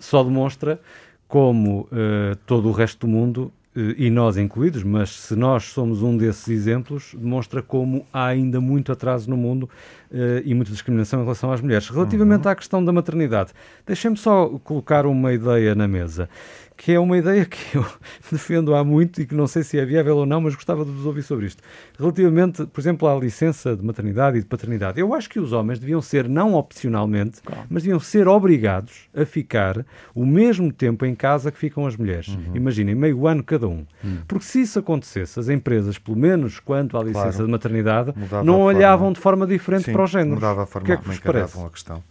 [0.00, 0.78] só demonstra
[1.26, 6.16] como uh, todo o resto do mundo e nós incluídos, mas se nós somos um
[6.16, 9.62] desses exemplos, demonstra como há ainda muito atraso no mundo
[10.10, 11.88] uh, e muita discriminação em relação às mulheres.
[11.88, 12.50] Relativamente uhum.
[12.50, 13.52] à questão da maternidade,
[13.86, 16.28] deixem-me só colocar uma ideia na mesa,
[16.76, 17.84] que é uma ideia que eu
[18.30, 20.90] defendo há muito e que não sei se é viável ou não, mas gostava de
[20.90, 21.62] vos ouvir sobre isto.
[21.98, 25.78] Relativamente, por exemplo, à licença de maternidade e de paternidade, eu acho que os homens
[25.78, 27.64] deviam ser, não opcionalmente, claro.
[27.68, 32.28] mas deviam ser obrigados a ficar o mesmo tempo em casa que ficam as mulheres.
[32.28, 32.54] Uhum.
[32.54, 33.86] Imaginem, meio ano cada um.
[34.02, 34.18] Uhum.
[34.26, 37.46] Porque se isso acontecesse, as empresas, pelo menos quanto à licença claro.
[37.46, 39.14] de maternidade, Mudava não olhavam forma...
[39.14, 40.34] de forma diferente Sim, para o género.
[40.34, 41.58] Mudava a forma que é que vos parece?
[41.60, 42.02] a questão.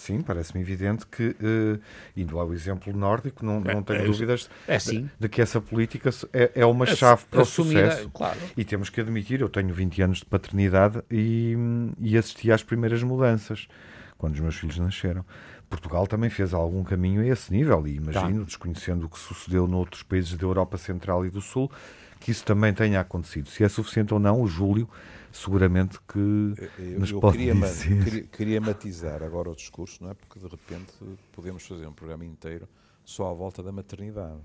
[0.00, 1.80] Sim, parece-me evidente que, uh,
[2.16, 6.08] indo ao exemplo nórdico, não, não tenho é, dúvidas é, de, de, que essa política
[6.32, 8.08] é, é uma chave para o sucesso.
[8.08, 8.38] Claro.
[8.56, 11.54] E temos que admitir, eu tenho 20 anos de paternidade e,
[11.98, 13.68] e assisti às primeiras mudanças,
[14.16, 15.22] quando os meus filhos nasceram.
[15.68, 18.46] Portugal também fez algum caminho a esse nível e imagino, tá.
[18.46, 21.70] desconhecendo o que sucedeu noutros países da Europa Central e do Sul,
[22.18, 23.50] que isso também tenha acontecido.
[23.50, 24.88] Se é suficiente ou não, o Júlio
[25.32, 28.04] seguramente que eu, nos eu pode queria, dizer.
[28.04, 30.14] Queria, queria, matizar agora o discurso, não é?
[30.14, 30.92] Porque de repente
[31.32, 32.68] podemos fazer um programa inteiro
[33.04, 34.40] só à volta da maternidade.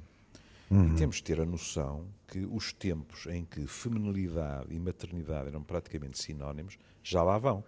[0.70, 0.94] Uhum.
[0.94, 5.62] E temos de ter a noção que os tempos em que feminilidade e maternidade eram
[5.62, 7.64] praticamente sinónimos já lá vão.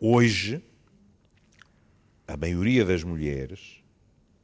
[0.00, 0.62] Hoje,
[2.26, 3.83] a maioria das mulheres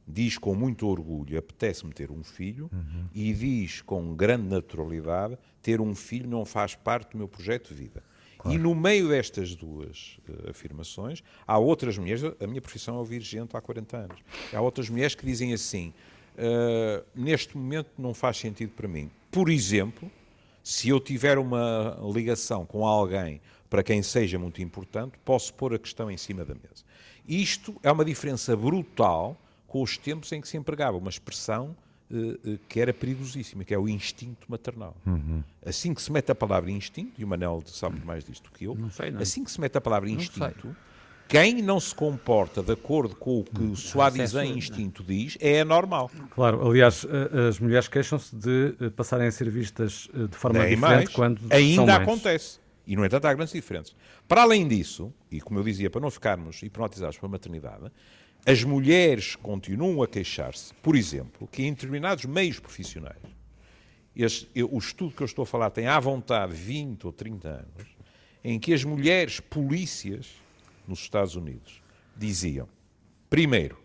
[0.07, 3.05] diz com muito orgulho, apetece-me ter um filho, uhum.
[3.13, 7.75] e diz com grande naturalidade, ter um filho não faz parte do meu projeto de
[7.75, 8.03] vida.
[8.37, 8.57] Claro.
[8.57, 13.21] E no meio destas duas uh, afirmações, há outras mulheres, a minha profissão é ouvir
[13.21, 14.17] gente há 40 anos,
[14.51, 15.93] há outras mulheres que dizem assim,
[16.35, 19.11] uh, neste momento não faz sentido para mim.
[19.29, 20.11] Por exemplo,
[20.63, 25.79] se eu tiver uma ligação com alguém para quem seja muito importante, posso pôr a
[25.79, 26.83] questão em cima da mesa.
[27.27, 29.40] Isto é uma diferença brutal
[29.71, 31.73] com os tempos em que se empregava uma expressão
[32.11, 34.93] uh, uh, que era perigosíssima, que é o instinto maternal.
[35.05, 35.41] Uhum.
[35.65, 38.75] Assim que se mete a palavra instinto, e o Manel sabe mais disto que eu,
[38.75, 39.21] não sei, não.
[39.21, 40.75] assim que se mete a palavra instinto,
[41.25, 46.11] quem não se comporta de acordo com o que o Suadizan instinto diz é anormal.
[46.31, 47.07] Claro, aliás,
[47.47, 51.09] as mulheres queixam-se de passarem a ser vistas de forma Nem diferente mais.
[51.15, 51.95] quando Ainda são mães.
[51.95, 52.59] acontece.
[52.85, 53.95] E, no entanto, há grandes diferenças.
[54.27, 57.89] Para além disso, e como eu dizia, para não ficarmos hipnotizados pela maternidade,
[58.45, 63.21] as mulheres continuam a queixar-se, por exemplo, que em determinados meios profissionais,
[64.15, 67.87] este, o estudo que eu estou a falar tem à vontade 20 ou 30 anos,
[68.43, 70.27] em que as mulheres polícias
[70.87, 71.81] nos Estados Unidos
[72.17, 72.67] diziam,
[73.29, 73.77] primeiro,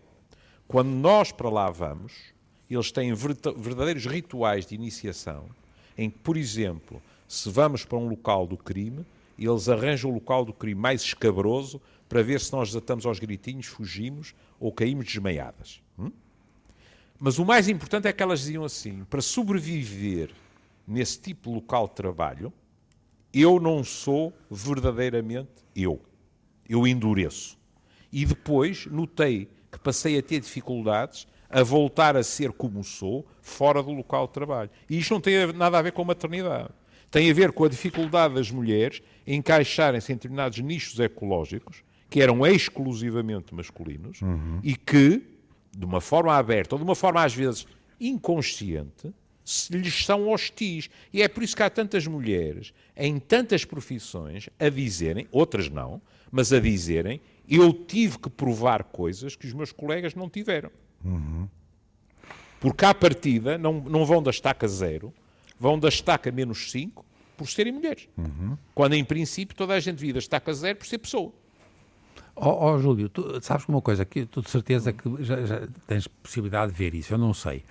[0.66, 2.12] quando nós para lá vamos,
[2.68, 5.48] eles têm verdadeiros rituais de iniciação,
[5.96, 9.04] em que, por exemplo, se vamos para um local do crime,
[9.44, 13.66] eles arranjam o local do crime mais escabroso para ver se nós desatamos aos gritinhos,
[13.66, 15.82] fugimos ou caímos desmaiadas.
[15.98, 16.10] Hum?
[17.18, 20.30] Mas o mais importante é que elas diziam assim: para sobreviver
[20.86, 22.52] nesse tipo de local de trabalho,
[23.32, 26.00] eu não sou verdadeiramente eu.
[26.68, 27.58] Eu endureço.
[28.12, 33.82] E depois notei que passei a ter dificuldades a voltar a ser como sou fora
[33.82, 34.70] do local de trabalho.
[34.88, 36.70] E isto não tem nada a ver com maternidade.
[37.16, 42.46] Tem a ver com a dificuldade das mulheres encaixarem-se em determinados nichos ecológicos que eram
[42.46, 44.60] exclusivamente masculinos uhum.
[44.62, 45.22] e que,
[45.74, 47.66] de uma forma aberta ou de uma forma às vezes
[47.98, 50.90] inconsciente, se lhes são hostis.
[51.10, 56.02] E é por isso que há tantas mulheres em tantas profissões a dizerem, outras não,
[56.30, 60.70] mas a dizerem: eu tive que provar coisas que os meus colegas não tiveram.
[61.02, 61.48] Uhum.
[62.60, 65.14] Porque à partida não, não vão da estaca zero,
[65.58, 67.04] vão da estaca menos 5
[67.36, 68.08] por serem mulheres.
[68.16, 68.56] Uhum.
[68.74, 71.32] Quando em princípio toda a gente vive da estaca zero por ser pessoa.
[72.34, 75.68] Ó oh, oh, Júlio, tu sabes uma coisa, que tu de certeza que já, já,
[75.86, 77.64] tens possibilidade de ver isso, eu não sei.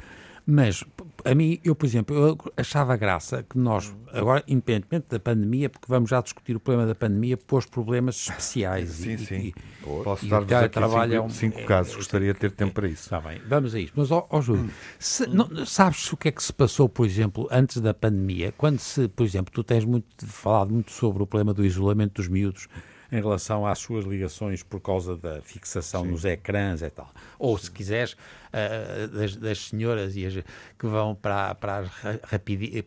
[0.47, 0.84] Mas,
[1.23, 5.88] a mim, eu, por exemplo, eu achava graça que nós, agora, independentemente da pandemia, porque
[5.89, 8.89] vamos já discutir o problema da pandemia, pôs problemas especiais.
[8.91, 9.36] sim, e, sim.
[9.36, 9.55] E,
[10.03, 10.79] Posso dar-vos aqui
[11.12, 13.03] cinco, cinco é, casos, gostaria de ter tempo para isso.
[13.03, 13.93] Está bem, vamos a isso.
[13.95, 17.47] Mas, ó, ó Júlio, se, não, sabes o que é que se passou, por exemplo,
[17.51, 21.55] antes da pandemia, quando se, por exemplo, tu tens muito, falado muito sobre o problema
[21.55, 22.67] do isolamento dos miúdos,
[23.11, 26.11] em relação às suas ligações por causa da fixação Sim.
[26.11, 27.11] nos ecrãs e tal.
[27.37, 31.89] Ou, se quiseres, uh, das, das, senhoras e as, que vão para, para as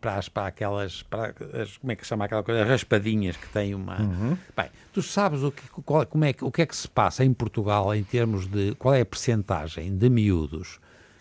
[0.01, 3.49] para, as, para aquelas, para as, como é que se chama aquela coisa, raspadinhas que
[3.49, 4.01] têm uma...
[4.01, 4.39] Uhum.
[4.57, 7.33] Bem, tu sabes o que, qual, como é, o que é que se passa em
[7.33, 10.81] Portugal em termos de, qual é a percentagem de miúdos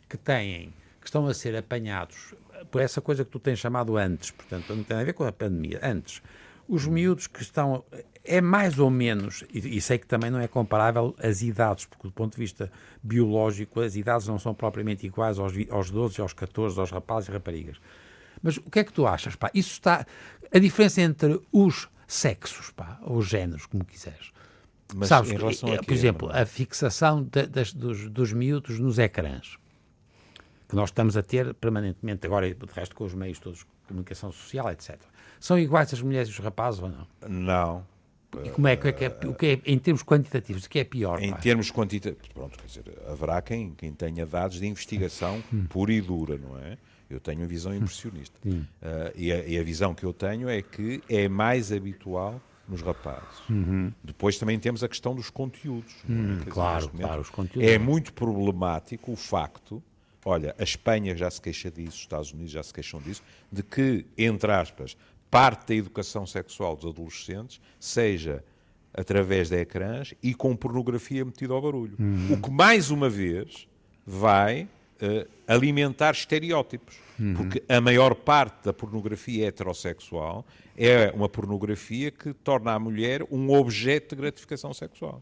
[0.10, 2.33] que têm, que estão a ser apanhados
[2.71, 5.31] por essa coisa que tu tens chamado antes, portanto, não tem a ver com a
[5.31, 6.21] pandemia, antes,
[6.67, 7.83] os miúdos que estão
[8.28, 12.08] é mais ou menos, e, e, sei que também não é comparável as idades, porque
[12.08, 16.34] do ponto de vista biológico as idades não são propriamente iguais aos, aos 12, aos
[16.34, 17.78] 14, aos rapazes e raparigas.
[18.42, 19.36] Mas o que é que tu achas?
[19.36, 19.50] Pá?
[19.54, 20.06] Isso está.
[20.54, 24.32] A diferença entre os sexos, pá, ou os géneros, como quiseres.
[24.96, 29.00] Mas Sabes, em relação a Por exemplo, a fixação de, das, dos, dos miúdos nos
[29.00, 29.58] ecrãs.
[30.70, 34.32] que nós estamos a ter permanentemente, agora de resto com os meios todos de comunicação
[34.32, 34.98] social, etc.
[35.40, 37.08] São iguais as mulheres e os rapazes ou não?
[37.28, 37.96] Não.
[38.44, 40.80] E como é, que é, que é, o que é, em termos quantitativos, o que
[40.80, 41.22] é pior?
[41.22, 41.38] Em pá?
[41.38, 46.38] termos quantitativos, pronto, quer dizer, haverá quem, quem tenha dados de investigação pura e dura,
[46.38, 46.78] não é?
[47.10, 48.38] Eu tenho uma visão impressionista.
[48.44, 48.68] Sim.
[48.82, 52.82] Ah, e, a, e a visão que eu tenho é que é mais habitual nos
[52.82, 53.44] rapazes.
[54.04, 55.96] Depois também temos a questão dos conteúdos.
[56.10, 56.34] é?
[56.34, 57.70] Dizer, claro, claro, os conteúdos.
[57.70, 59.82] É muito problemático o facto,
[60.26, 63.63] olha, a Espanha já se queixa disso, os Estados Unidos já se queixam disso, de
[63.63, 64.98] que, entre aspas,
[65.30, 68.44] parte da educação sexual dos adolescentes seja
[68.94, 71.96] através de ecrãs e com pornografia metida ao barulho.
[72.32, 73.68] O que, mais uma vez,
[74.06, 74.68] vai
[75.00, 76.98] eh, alimentar estereótipos.
[77.36, 80.46] Porque a maior parte da pornografia heterossexual
[80.78, 85.22] é uma pornografia que torna a mulher um objeto de gratificação sexual.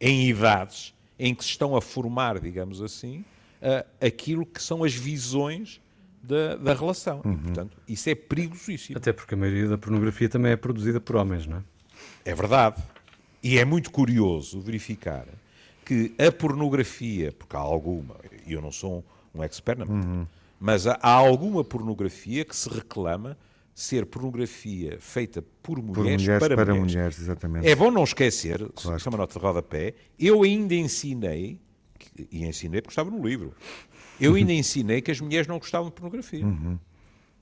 [0.00, 3.24] Em idades em que se estão a formar, digamos assim,
[3.62, 5.80] eh, aquilo que são as visões
[6.26, 7.20] da, da relação.
[7.24, 8.98] E, portanto, isso é perigosíssimo.
[8.98, 11.62] Até porque a maioria da pornografia também é produzida por homens, não é?
[12.24, 12.82] É verdade.
[13.42, 15.26] E é muito curioso verificar
[15.84, 20.86] que a pornografia, porque há alguma, e eu não sou um expert na matéria, mas
[20.86, 23.36] há, há alguma pornografia que se reclama
[23.74, 26.94] ser pornografia feita por Por mulheres, mulheres para, para, mulheres.
[26.94, 27.68] mulheres, exatamente.
[27.68, 29.00] É bom não esquecer, Claro.
[29.04, 31.60] é uma nota de rodapé, eu ainda ensinei,
[32.32, 33.54] e ensinei porque estava no livro,
[34.20, 36.40] eu ainda ensinei que as mulheres não gostavam de pornografia.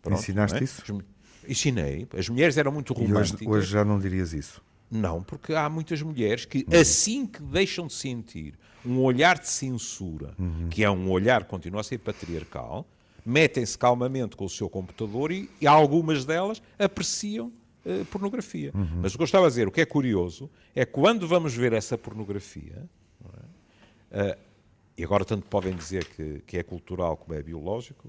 [0.03, 0.65] Pronto, Ensinaste não é?
[0.65, 0.83] isso?
[0.83, 2.07] As Ensinei.
[2.17, 3.47] As mulheres eram muito E hoje, românticas.
[3.49, 4.63] hoje já não dirias isso.
[4.91, 6.81] Não, porque há muitas mulheres que, Uhum.
[6.81, 10.69] assim que deixam de sentir um olhar de censura, Uhum.
[10.71, 12.87] que é um olhar que continua a ser patriarcal,
[13.27, 17.51] metem-se calmamente com o seu computador e, e algumas delas apreciam
[17.87, 18.71] eh, pornografia.
[18.75, 19.01] Uhum.
[19.03, 21.73] Mas o que eu estava a dizer, o que é curioso, é quando vamos ver
[21.75, 22.85] essa pornografia,
[24.13, 24.21] é?
[24.31, 24.39] Eh,
[24.97, 28.09] e agora tanto podem dizer que, que é cultural como é biológico,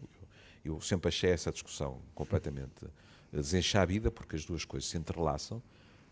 [0.63, 2.85] eu, sempre achei essa discussão completamente
[3.31, 5.61] desenchabida, porque as duas coisas se entrelaçam,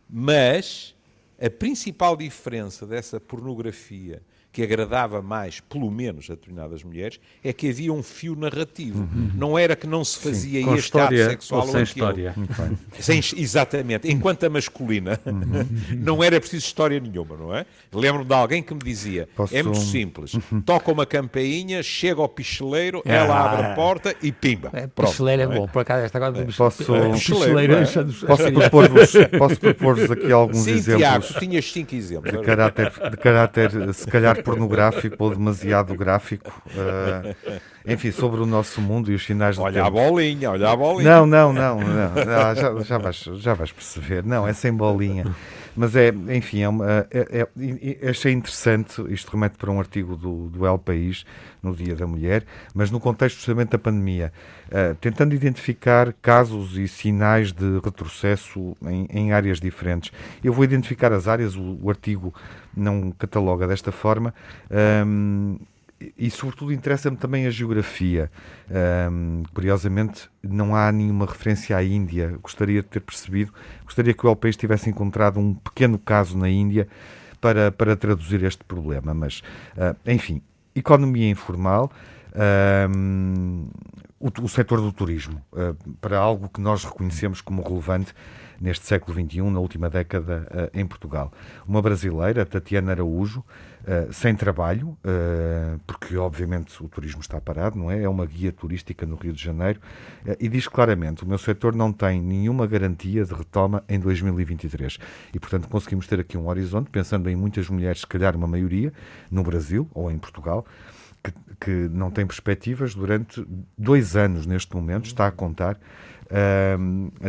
[0.10, 0.96] mas
[1.40, 4.22] a principal diferença dessa pornografia
[4.54, 9.10] que agradava mais, pelo menos, a determinadas mulheres, é que havia um fio narrativo.
[9.34, 12.36] Não era que não se fazia Com este ato história sexual ou sem história.
[13.00, 14.10] Sem- exatamente.
[14.12, 15.20] Enquanto a masculina
[15.98, 17.66] não era preciso história nenhuma, não é?
[17.92, 20.34] Lembro-me de alguém que me dizia: Posso- é muito simples.
[20.66, 24.70] Toca uma campainha, chega ao picheleiro, ela abre a porta e pimba.
[24.74, 27.86] É, Pronto, picheleiro é não bom, por acaso esta agora vamos- Posso- é, picheleiro, é?
[28.28, 32.32] Posso propor-vos propor aqui alguns Sim, exemplos Tiago, tu tinhas cinco exemplos.
[32.32, 36.51] de caráter, de caráter, se calhar, pornográfico ou demasiado gráfico.
[36.75, 40.75] eh, enfim, sobre o nosso mundo e os sinais do Olha a bolinha, olha a
[40.75, 41.10] bolinha.
[41.10, 42.12] Não, não, não, não.
[42.17, 44.23] Ah, já, já, vais, já vais perceber.
[44.23, 45.25] Não, é sem bolinha.
[45.76, 50.16] Mas é, enfim, é uma- é- é- e achei interessante, isto remete para um artigo
[50.16, 51.26] do, do El País,
[51.64, 54.32] no Dia da Mulher, mas no contexto justamente da pandemia,
[54.72, 60.12] ah, tentando identificar casos e sinais de retrocesso em, em áreas diferentes.
[60.44, 62.34] Eu vou identificar as áreas, o, o artigo
[62.76, 64.34] não cataloga desta forma,
[64.70, 65.58] ahm,
[66.18, 68.32] e, sobretudo, interessa-me também a geografia.
[68.70, 72.38] Ahm, curiosamente, não há nenhuma referência à Índia.
[72.42, 76.88] Gostaria de ter percebido, gostaria que o País tivesse encontrado um pequeno caso na Índia
[77.39, 79.13] para, para traduzir este problema.
[79.13, 79.42] Mas,
[79.78, 80.42] ah, enfim,
[80.76, 81.92] economia informal.
[82.36, 83.68] ahm,
[84.20, 88.13] o, o setor do turismo, ah, para algo que nós reconhecemos como relevante
[88.63, 91.34] neste século XXI, na última década, ah, em Portugal.
[91.67, 93.43] Uma brasileira, Tatiana Araújo,
[93.86, 98.04] ah, sem trabalho, ah, porque obviamente o turismo está parado, não é?
[98.04, 99.82] É uma guia turística no Rio de Janeiro
[100.39, 104.97] e diz claramente: o meu setor não tem nenhuma garantia de retoma em 2023.
[105.34, 108.93] E, portanto, conseguimos ter aqui um horizonte, pensando em muitas mulheres, se calhar uma maioria,
[109.30, 110.65] no Brasil ou em Portugal,
[111.21, 113.45] que, que não tem perspectivas durante
[113.78, 115.78] dois anos neste momento, está a contar,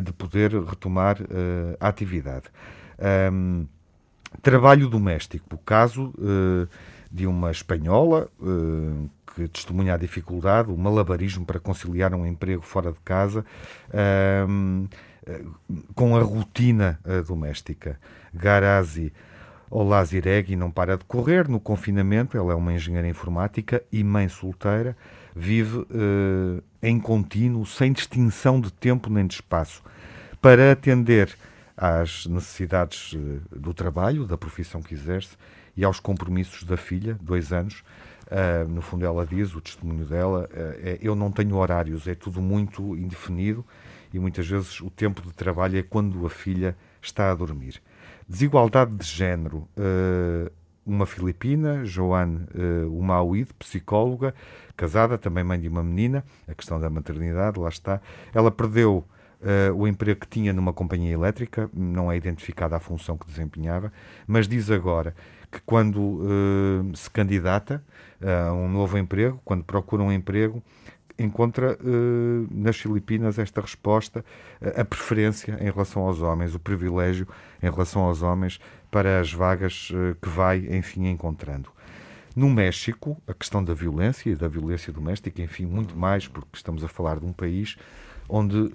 [0.03, 2.45] de poder retomar ah, a atividade.
[2.99, 3.67] Ahm,
[4.43, 6.67] trabalho doméstico, o caso eh,
[7.11, 12.91] de uma espanhola eh, que testemunha a dificuldade, o malabarismo para conciliar um emprego fora
[12.93, 13.45] de casa
[13.93, 14.87] ahm,
[15.27, 15.45] eh,
[15.95, 17.99] com a rotina eh, doméstica.
[18.33, 19.13] Garazi
[19.75, 24.97] Olaziregui não para de correr no confinamento, ela é uma engenheira informática e mãe solteira,
[25.35, 29.83] vive eh, em contínuo, sem distinção de tempo nem de espaço,
[30.41, 31.37] para atender
[31.77, 35.37] às necessidades eh, do trabalho, da profissão que exerce
[35.77, 37.83] e aos compromissos da filha, dois anos.
[38.31, 42.41] Ah, no fundo, ela diz, o testemunho dela, é, eu não tenho horários, é tudo
[42.41, 43.65] muito indefinido
[44.13, 47.83] e muitas vezes o tempo de trabalho é quando a filha está a dormir.
[48.29, 49.69] Desigualdade de género.
[49.77, 50.51] eh,
[50.87, 54.35] uma filipina, Joanne uh, Umauid, psicóloga,
[54.77, 58.01] casada, também mãe de uma menina, a questão da maternidade, lá está.
[58.35, 59.05] Ela perdeu
[59.41, 63.93] Uh, o emprego que tinha numa companhia elétrica, não é identificada a função que desempenhava,
[64.27, 65.15] mas diz agora
[65.53, 67.85] que quando uh, se candidata
[68.49, 70.63] a um novo emprego, quando procura um emprego,
[71.19, 74.25] encontra uh, nas Filipinas esta resposta,
[74.77, 77.27] a preferência em relação aos homens, o privilégio
[77.63, 78.61] em relação aos homens
[78.91, 79.91] para as vagas
[80.23, 81.69] que vai, enfim, encontrando.
[82.37, 86.83] No México, a questão da violência e da violência doméstica, enfim, muito mais, porque estamos
[86.85, 87.77] a falar de um país
[88.29, 88.71] onde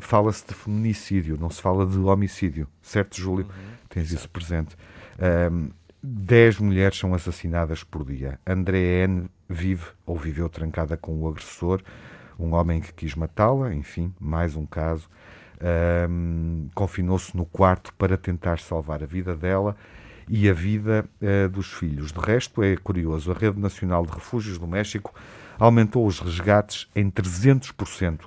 [0.00, 2.66] fala-se de feminicídio, não se fala de homicídio.
[2.82, 3.46] Certo, Júlio?
[3.46, 4.20] Uhum, Tens certo.
[4.20, 4.76] isso presente.
[5.52, 5.70] Um,
[6.02, 8.38] dez mulheres são assassinadas por dia.
[8.46, 9.28] André N.
[9.48, 11.82] vive ou viveu trancada com o agressor,
[12.38, 15.08] um homem que quis matá-la, enfim, mais um caso.
[16.08, 19.76] Um, Confinou-se no quarto para tentar salvar a vida dela
[20.26, 22.12] e a vida uh, dos filhos.
[22.12, 25.12] De resto, é curioso, a Rede Nacional de Refúgios do México
[25.58, 28.20] aumentou os resgates em 300%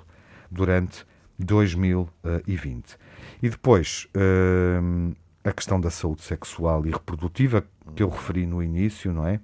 [0.48, 1.04] durante
[1.38, 2.96] 2020.
[3.42, 5.14] E depois, uh,
[5.44, 7.62] a questão da saúde sexual e reprodutiva,
[7.94, 9.34] que eu referi no início, não é?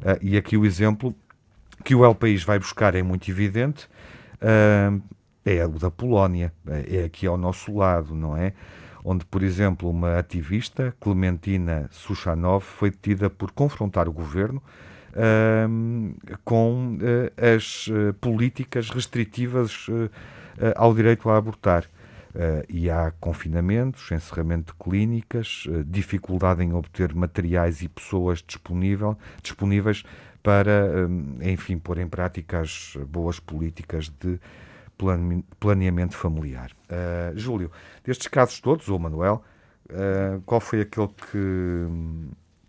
[0.00, 1.14] Uh, e aqui o exemplo
[1.84, 3.88] que o El País vai buscar é muito evidente,
[4.42, 5.00] uh,
[5.44, 8.52] é o da Polónia, é aqui ao nosso lado, não é?
[9.04, 14.62] Onde, por exemplo, uma ativista, Clementina Suchanov, foi detida por confrontar o governo
[16.44, 16.98] com
[17.56, 17.88] as
[18.20, 19.86] políticas restritivas
[20.76, 21.86] ao direito a abortar.
[22.34, 29.16] Uh, e há confinamentos, encerramento de clínicas, uh, dificuldade em obter materiais e pessoas disponível,
[29.42, 30.04] disponíveis
[30.42, 31.08] para,
[31.42, 34.38] enfim, pôr em prática as boas políticas de
[35.58, 36.70] planeamento familiar.
[36.84, 37.72] Uh, Júlio,
[38.04, 39.42] destes casos todos, ou Manuel,
[40.44, 41.86] qual foi aquele que,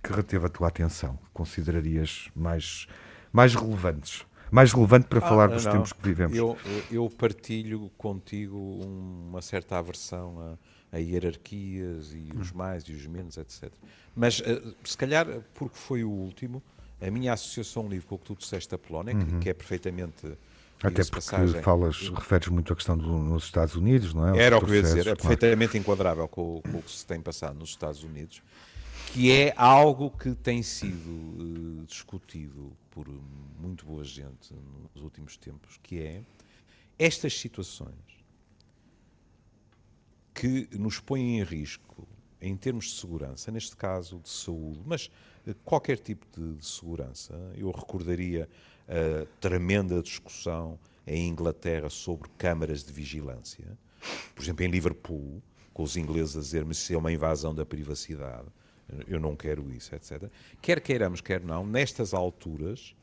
[0.02, 1.20] que reteve a tua atenção?
[1.34, 2.88] Considerarias mais,
[3.32, 4.26] mais relevantes?
[4.52, 5.72] Mais relevante para ah, falar dos não.
[5.74, 6.38] tempos que vivemos.
[6.38, 6.58] Eu,
[6.92, 10.58] eu partilho contigo uma certa aversão
[10.92, 12.58] a, a hierarquias e os hum.
[12.58, 13.72] mais e os menos, etc.
[14.16, 16.62] Mas, eh, se calhar, porque foi o último,
[17.02, 19.40] a minha associação livre com o que tu disseste da Polónia, uhum.
[19.40, 20.26] que, é perfeitamente.
[20.82, 24.42] Até porque passagem, falas, referes muito à questão do, nos Estados Unidos, não é?
[24.42, 27.20] Era o que eu ia dizer, é perfeitamente enquadrável com, com o que se tem
[27.20, 28.42] passado nos Estados Unidos
[29.14, 33.08] que é algo que tem sido uh, discutido por
[33.60, 34.54] muito boa gente
[34.94, 36.22] nos últimos tempos, que é
[36.98, 37.96] estas situações
[40.34, 42.08] que nos põem em risco
[42.40, 45.10] em termos de segurança, neste caso de saúde, mas
[45.48, 47.34] uh, qualquer tipo de, de segurança.
[47.58, 48.48] Eu recordaria
[48.88, 53.66] a tremenda discussão em Inglaterra sobre câmaras de vigilância,
[54.36, 55.42] por exemplo, em Liverpool,
[55.74, 58.48] com os ingleses a dizer-me se é uma invasão da privacidade
[59.08, 60.30] eu não quero isso, etc.
[60.62, 62.96] Quer queiramos, quer não, nestas alturas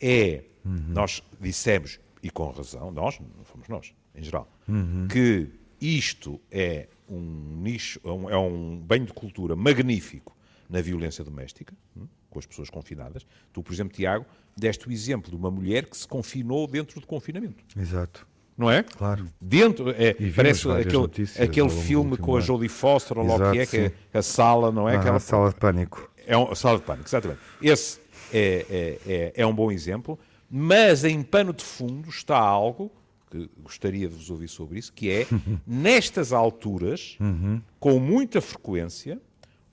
[0.00, 0.84] é, uhum.
[0.88, 5.06] nós dissemos, e com razão, nós, não fomos nós, em geral, uhum.
[5.08, 5.48] que
[5.80, 10.36] isto é um nicho, é um, é bem de cultura magnífico
[10.68, 13.26] na violência doméstica, hum, com as pessoas confinadas.
[13.52, 14.24] Tu, por exemplo, Tiago,
[14.56, 17.64] deste o exemplo de uma mulher que se confinou dentro do confinamento.
[17.76, 18.29] Exato
[18.60, 18.82] não é?
[18.82, 19.26] Claro.
[19.40, 21.08] Dentro, é, parece aquele,
[21.42, 24.70] aquele filme com a Jodie Foster, ou lá o que é, que é a sala,
[24.70, 24.96] não é?
[24.96, 26.10] Ah, Aquela sala de pânico.
[26.26, 27.40] É um, a sala de pânico, exatamente.
[27.62, 27.98] Esse
[28.30, 30.18] é, é, é, é um bom exemplo,
[30.50, 32.92] mas em pano de fundo está algo
[33.30, 35.26] que gostaria de vos ouvir sobre isso, que é,
[35.66, 37.62] nestas alturas, uhum.
[37.78, 39.18] com muita frequência,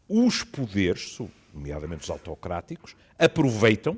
[0.07, 1.19] os poderes,
[1.53, 3.97] nomeadamente os autocráticos, aproveitam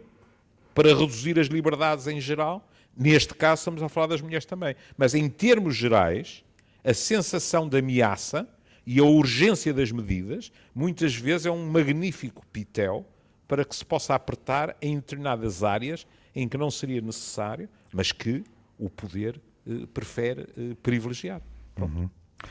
[0.74, 2.66] para reduzir as liberdades em geral
[3.00, 4.76] Neste caso, estamos a falar das mulheres também.
[4.98, 6.44] Mas, em termos gerais,
[6.84, 8.46] a sensação de ameaça
[8.86, 13.06] e a urgência das medidas, muitas vezes é um magnífico pitel
[13.48, 18.44] para que se possa apertar em determinadas áreas em que não seria necessário, mas que
[18.78, 21.42] o poder eh, prefere eh, privilegiar.
[21.80, 22.10] Uhum.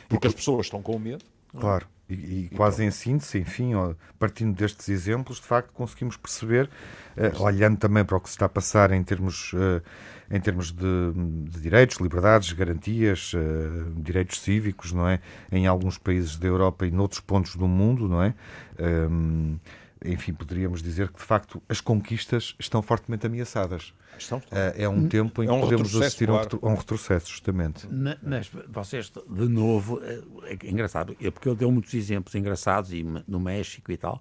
[0.08, 1.24] Porque as pessoas estão com medo.
[1.56, 1.86] Claro.
[2.08, 3.72] E, e, quase em síntese, enfim,
[4.18, 6.70] partindo destes exemplos, de facto conseguimos perceber,
[7.16, 9.82] uh, olhando também para o que se está a passar em termos uh,
[10.30, 11.12] em termos de,
[11.50, 15.20] de direitos, liberdades, garantias, uh, direitos cívicos, não é?
[15.50, 18.34] Em alguns países da Europa e noutros pontos do mundo, não é?
[18.78, 19.58] Um,
[20.04, 23.92] enfim, poderíamos dizer que de facto as conquistas estão fortemente ameaçadas.
[24.18, 24.58] Estão, estão.
[24.58, 26.58] Uh, é um tempo em é um que podemos assistir claro.
[26.62, 27.86] a um retrocesso, justamente.
[27.88, 32.92] Na, mas vocês, de novo, é, é engraçado, é porque ele deu muitos exemplos engraçados
[32.92, 34.20] e no México e tal,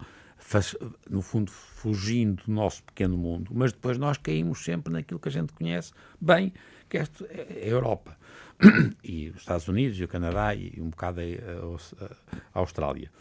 [1.09, 5.32] no fundo, fugindo do nosso pequeno mundo, mas depois nós caímos sempre naquilo que a
[5.32, 6.53] gente conhece bem,
[6.89, 8.17] que é a Europa.
[9.03, 13.11] E os Estados Unidos e o Canadá e um bocado a, Austrália.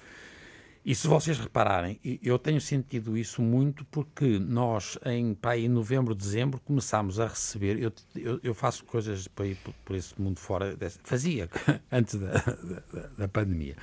[0.86, 6.14] E se vocês repararem, eu tenho sentido isso muito porque nós, em, pá, em novembro,
[6.14, 7.76] dezembro, começámos a receber.
[7.82, 11.50] Eu, eu, eu faço coisas para ir por, por esse mundo fora, fazia
[11.90, 13.74] antes da, da, da, pandemia.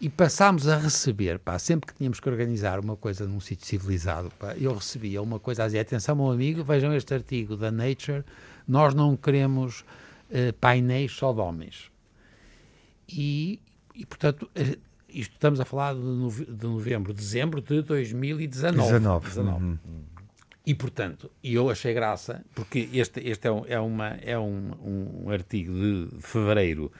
[0.00, 4.28] E passámos a receber, pá, sempre que tínhamos que organizar uma coisa num sítio civilizado,
[4.36, 8.24] pá, eu recebia uma coisa a dizer: atenção, meu amigo, vejam este artigo da Nature,
[8.66, 11.88] nós não queremos uh, painéis só de homens.
[13.08, 13.60] E,
[13.94, 14.76] e portanto eh,
[15.20, 18.82] isto estamos a falar de, de novembro, dezembro de 2019.
[18.82, 19.28] 19.
[19.28, 19.64] 19.
[19.64, 19.78] Uhum.
[20.66, 25.30] E, portanto, eu achei graça, porque este, este é, um, é, uma, é um, um
[25.30, 26.90] artigo de fevereiro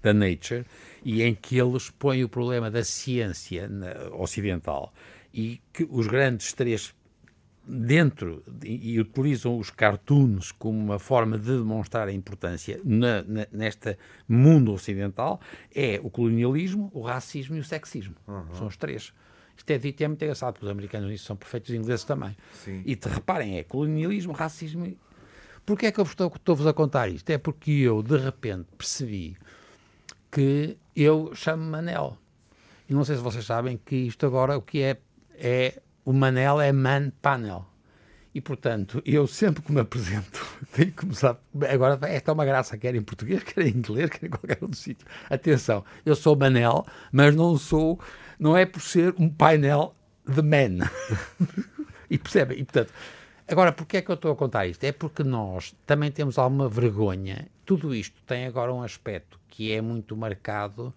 [0.00, 0.64] da Nature,
[1.04, 3.68] e em que eles põem o problema da ciência
[4.12, 4.92] ocidental
[5.34, 6.94] e que os grandes três
[7.66, 13.46] dentro e, e, utilizam os cartoons como uma forma de demonstrar a importância na, na,
[13.50, 13.98] neste
[14.28, 15.40] mundo ocidental
[15.74, 18.14] é o colonialismo, o racismo e o sexismo.
[18.28, 18.54] Uhum.
[18.54, 19.12] São os três.
[19.56, 22.36] Isto é dito é muito engraçado, porque os americanos nisso são perfeitos ingleses também.
[22.52, 22.82] Sim.
[22.84, 24.86] E te reparem, é colonialismo, racismo.
[24.86, 24.98] E...
[25.64, 27.28] Porquê é que eu estou-vos a contar isto?
[27.30, 29.36] É porque eu, de repente, percebi
[30.30, 32.16] que eu chamo Manel.
[32.88, 34.98] E não sei se vocês sabem que isto agora, o que é,
[35.34, 37.66] é o Manel é Man Panel.
[38.32, 41.36] E, portanto, eu sempre que me apresento, tenho que começar.
[41.68, 45.06] Agora, é uma graça, quer em português, quer em inglês, quer em qualquer outro sítio.
[45.28, 47.98] Atenção, eu sou Manel, mas não sou.
[48.38, 50.86] Não é por ser um painel de man.
[52.08, 52.60] e percebem?
[52.60, 52.92] E, portanto,
[53.48, 54.84] agora, porquê é que eu estou a contar isto?
[54.84, 57.48] É porque nós também temos alguma vergonha.
[57.64, 60.94] Tudo isto tem agora um aspecto que é muito marcado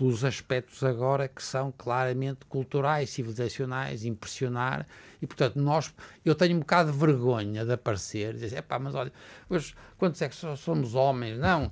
[0.00, 4.86] pelos aspectos agora que são claramente culturais, civilizacionais, impressionar,
[5.20, 5.94] e portanto nós,
[6.24, 9.12] eu tenho um bocado de vergonha de aparecer, dizer, epá, mas olha,
[9.50, 11.38] hoje, quantos é que somos homens?
[11.38, 11.70] Não,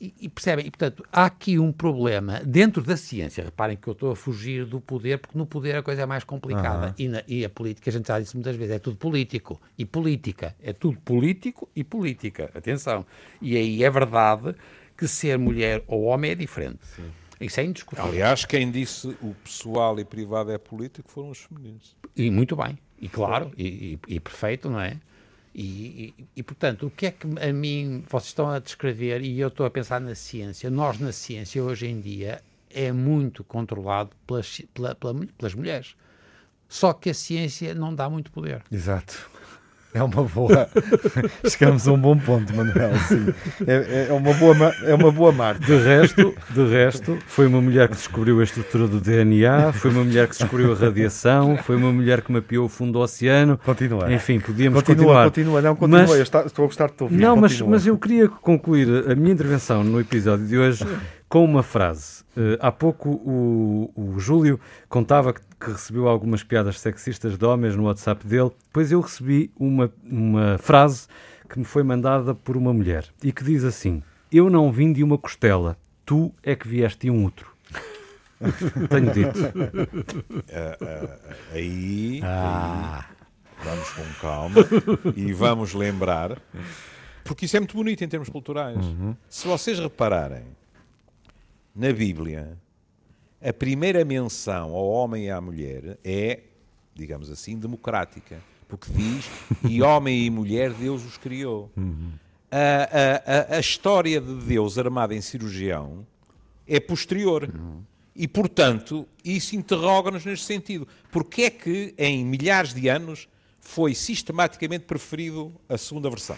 [0.00, 3.92] e, e, percebem, e portanto há aqui um problema dentro da ciência, reparem que eu
[3.92, 6.94] estou a fugir do poder, porque no poder a coisa é mais complicada, uhum.
[6.96, 9.84] e, na, e a política, a gente já disse muitas vezes, é tudo político, e
[9.84, 13.04] política, é tudo político e política, atenção,
[13.42, 14.54] e aí é verdade
[14.96, 16.86] que ser mulher ou homem é diferente.
[16.94, 17.10] Sim.
[17.40, 18.10] Isso é indiscutível.
[18.10, 21.96] Aliás, quem disse o pessoal e privado é político foram os femininos.
[22.16, 24.98] E muito bem, e claro, e, e, e perfeito, não é?
[25.54, 29.40] E, e, e, portanto, o que é que a mim vocês estão a descrever e
[29.40, 30.70] eu estou a pensar na ciência?
[30.70, 35.96] Nós, na ciência, hoje em dia, é muito controlado pelas, pela, pela, pelas mulheres.
[36.68, 38.62] Só que a ciência não dá muito poder.
[38.70, 39.30] Exato.
[39.94, 40.68] É uma boa.
[41.48, 42.90] Chegamos a um bom ponto, Manuel.
[43.08, 43.32] Sim.
[43.66, 45.64] É, é, uma boa, é uma boa marca.
[45.64, 50.04] De resto, de resto, foi uma mulher que descobriu a estrutura do DNA, foi uma
[50.04, 53.58] mulher que descobriu a radiação, foi uma mulher que mapeou o fundo do oceano.
[53.64, 54.12] Continua.
[54.12, 55.24] Enfim, podíamos continua, continuar.
[55.24, 56.06] Continua, não, continua.
[56.06, 57.16] Mas, estou a gostar de te ouvir.
[57.16, 60.84] Não, mas, mas eu queria concluir a minha intervenção no episódio de hoje
[61.28, 62.22] com uma frase.
[62.36, 64.58] Uh, há pouco o, o Júlio
[64.88, 69.50] contava que, que, recebeu algumas piadas sexistas de homens no WhatsApp dele, pois eu recebi
[69.58, 71.06] uma, uma frase
[71.48, 74.02] que me foi mandada por uma mulher e que diz assim:
[74.32, 77.52] Eu não vim de uma costela, tu é que vieste de um outro.
[78.88, 79.38] Tenho dito.
[79.40, 83.04] Uh, uh, aí, ah.
[83.10, 83.18] aí
[83.64, 84.54] vamos com calma
[85.16, 86.40] e vamos lembrar,
[87.24, 88.76] porque isso é muito bonito em termos culturais.
[88.76, 89.16] Uhum.
[89.28, 90.44] Se vocês repararem,
[91.74, 92.58] na Bíblia,
[93.40, 96.40] a primeira menção ao homem e à mulher é,
[96.94, 98.42] digamos assim, democrática.
[98.68, 99.24] Porque diz,
[99.68, 101.70] e homem e mulher Deus os criou.
[101.76, 102.12] Uhum.
[102.50, 106.06] A, a, a, história de Deus armada em cirurgião
[106.66, 107.44] é posterior.
[107.44, 107.82] Uhum.
[108.14, 110.86] E, portanto, isso interroga-nos neste sentido.
[111.10, 113.28] Porque é que, em milhares de anos,
[113.60, 116.36] foi sistematicamente preferido a segunda versão?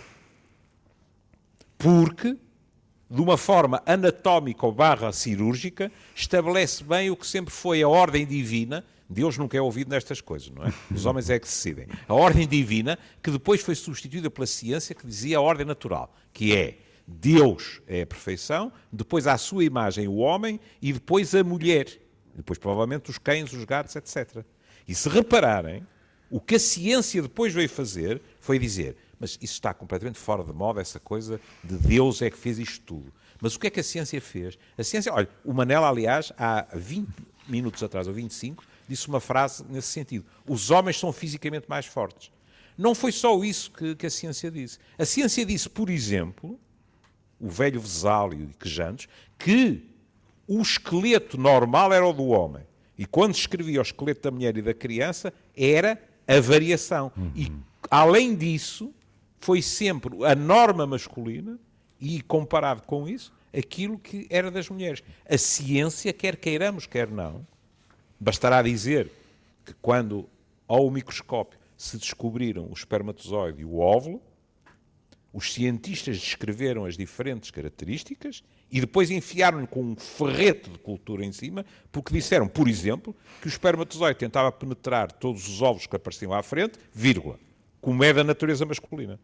[1.79, 2.37] Porque
[3.11, 8.25] de uma forma anatómica ou barra cirúrgica, estabelece bem o que sempre foi a ordem
[8.25, 8.85] divina.
[9.09, 10.73] Deus nunca é ouvido nestas coisas, não é?
[10.95, 11.89] Os homens é que decidem.
[12.07, 16.55] A ordem divina, que depois foi substituída pela ciência, que dizia a ordem natural, que
[16.55, 21.89] é Deus é a perfeição, depois à sua imagem o homem e depois a mulher.
[22.33, 24.45] Depois, provavelmente, os cães, os gatos, etc.
[24.87, 25.85] E se repararem,
[26.31, 30.53] o que a ciência depois veio fazer foi dizer mas isso está completamente fora de
[30.53, 33.13] moda, essa coisa de Deus é que fez isto tudo.
[33.41, 34.59] Mas o que é que a ciência fez?
[34.77, 37.09] A ciência, olha, o Manela, aliás, há 20
[37.47, 40.25] minutos atrás, ou 25, disse uma frase nesse sentido.
[40.47, 42.33] Os homens são fisicamente mais fortes.
[42.77, 44.79] Não foi só isso que, que a ciência disse.
[44.99, 46.59] A ciência disse, por exemplo,
[47.39, 49.07] o velho Vesálio e Quejantos,
[49.39, 49.87] que
[50.47, 52.63] o esqueleto normal era o do homem.
[52.97, 57.13] E quando escrevia o esqueleto da mulher e da criança, era a variação.
[57.17, 57.33] Uhum.
[57.35, 57.53] E,
[57.91, 58.93] além disso,
[59.41, 61.59] foi sempre a norma masculina
[62.01, 65.03] e, comparado com isso, aquilo que era das mulheres.
[65.29, 67.45] A ciência, quer queiramos, quer não,
[68.23, 69.11] Bastará dizer
[69.65, 70.29] que quando
[70.69, 74.21] ao microscópio se descobriram o espermatozoide e o óvulo,
[75.33, 81.33] os cientistas descreveram as diferentes características e depois enfiaram-lhe com um ferrete de cultura em
[81.33, 86.35] cima, porque disseram, por exemplo, que o espermatozoide tentava penetrar todos os ovos que apareciam
[86.35, 87.39] à frente, vírgula,
[87.81, 89.19] como é da natureza masculina.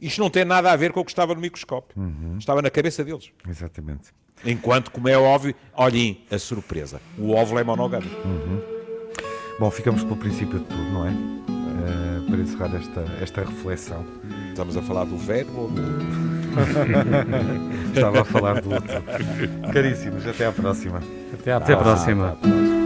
[0.00, 1.96] Isto não tem nada a ver com o que estava no microscópio.
[2.38, 3.30] Estava na cabeça deles.
[3.48, 4.10] Exatamente.
[4.44, 7.00] Enquanto, como é óbvio, olhem a surpresa.
[7.16, 8.14] O óvulo é monogâmico.
[9.58, 11.10] Bom, ficamos pelo princípio de tudo, não é?
[11.10, 14.04] Eh, para encerrar esta, esta reflexão.
[14.48, 16.34] Estamos a falar do verbo ou do outro?
[17.94, 19.02] Estava a falar do outro.
[19.72, 21.00] Caríssimos, até à próxima.
[21.32, 22.36] Até à Até a próxima.
[22.40, 22.83] próxima.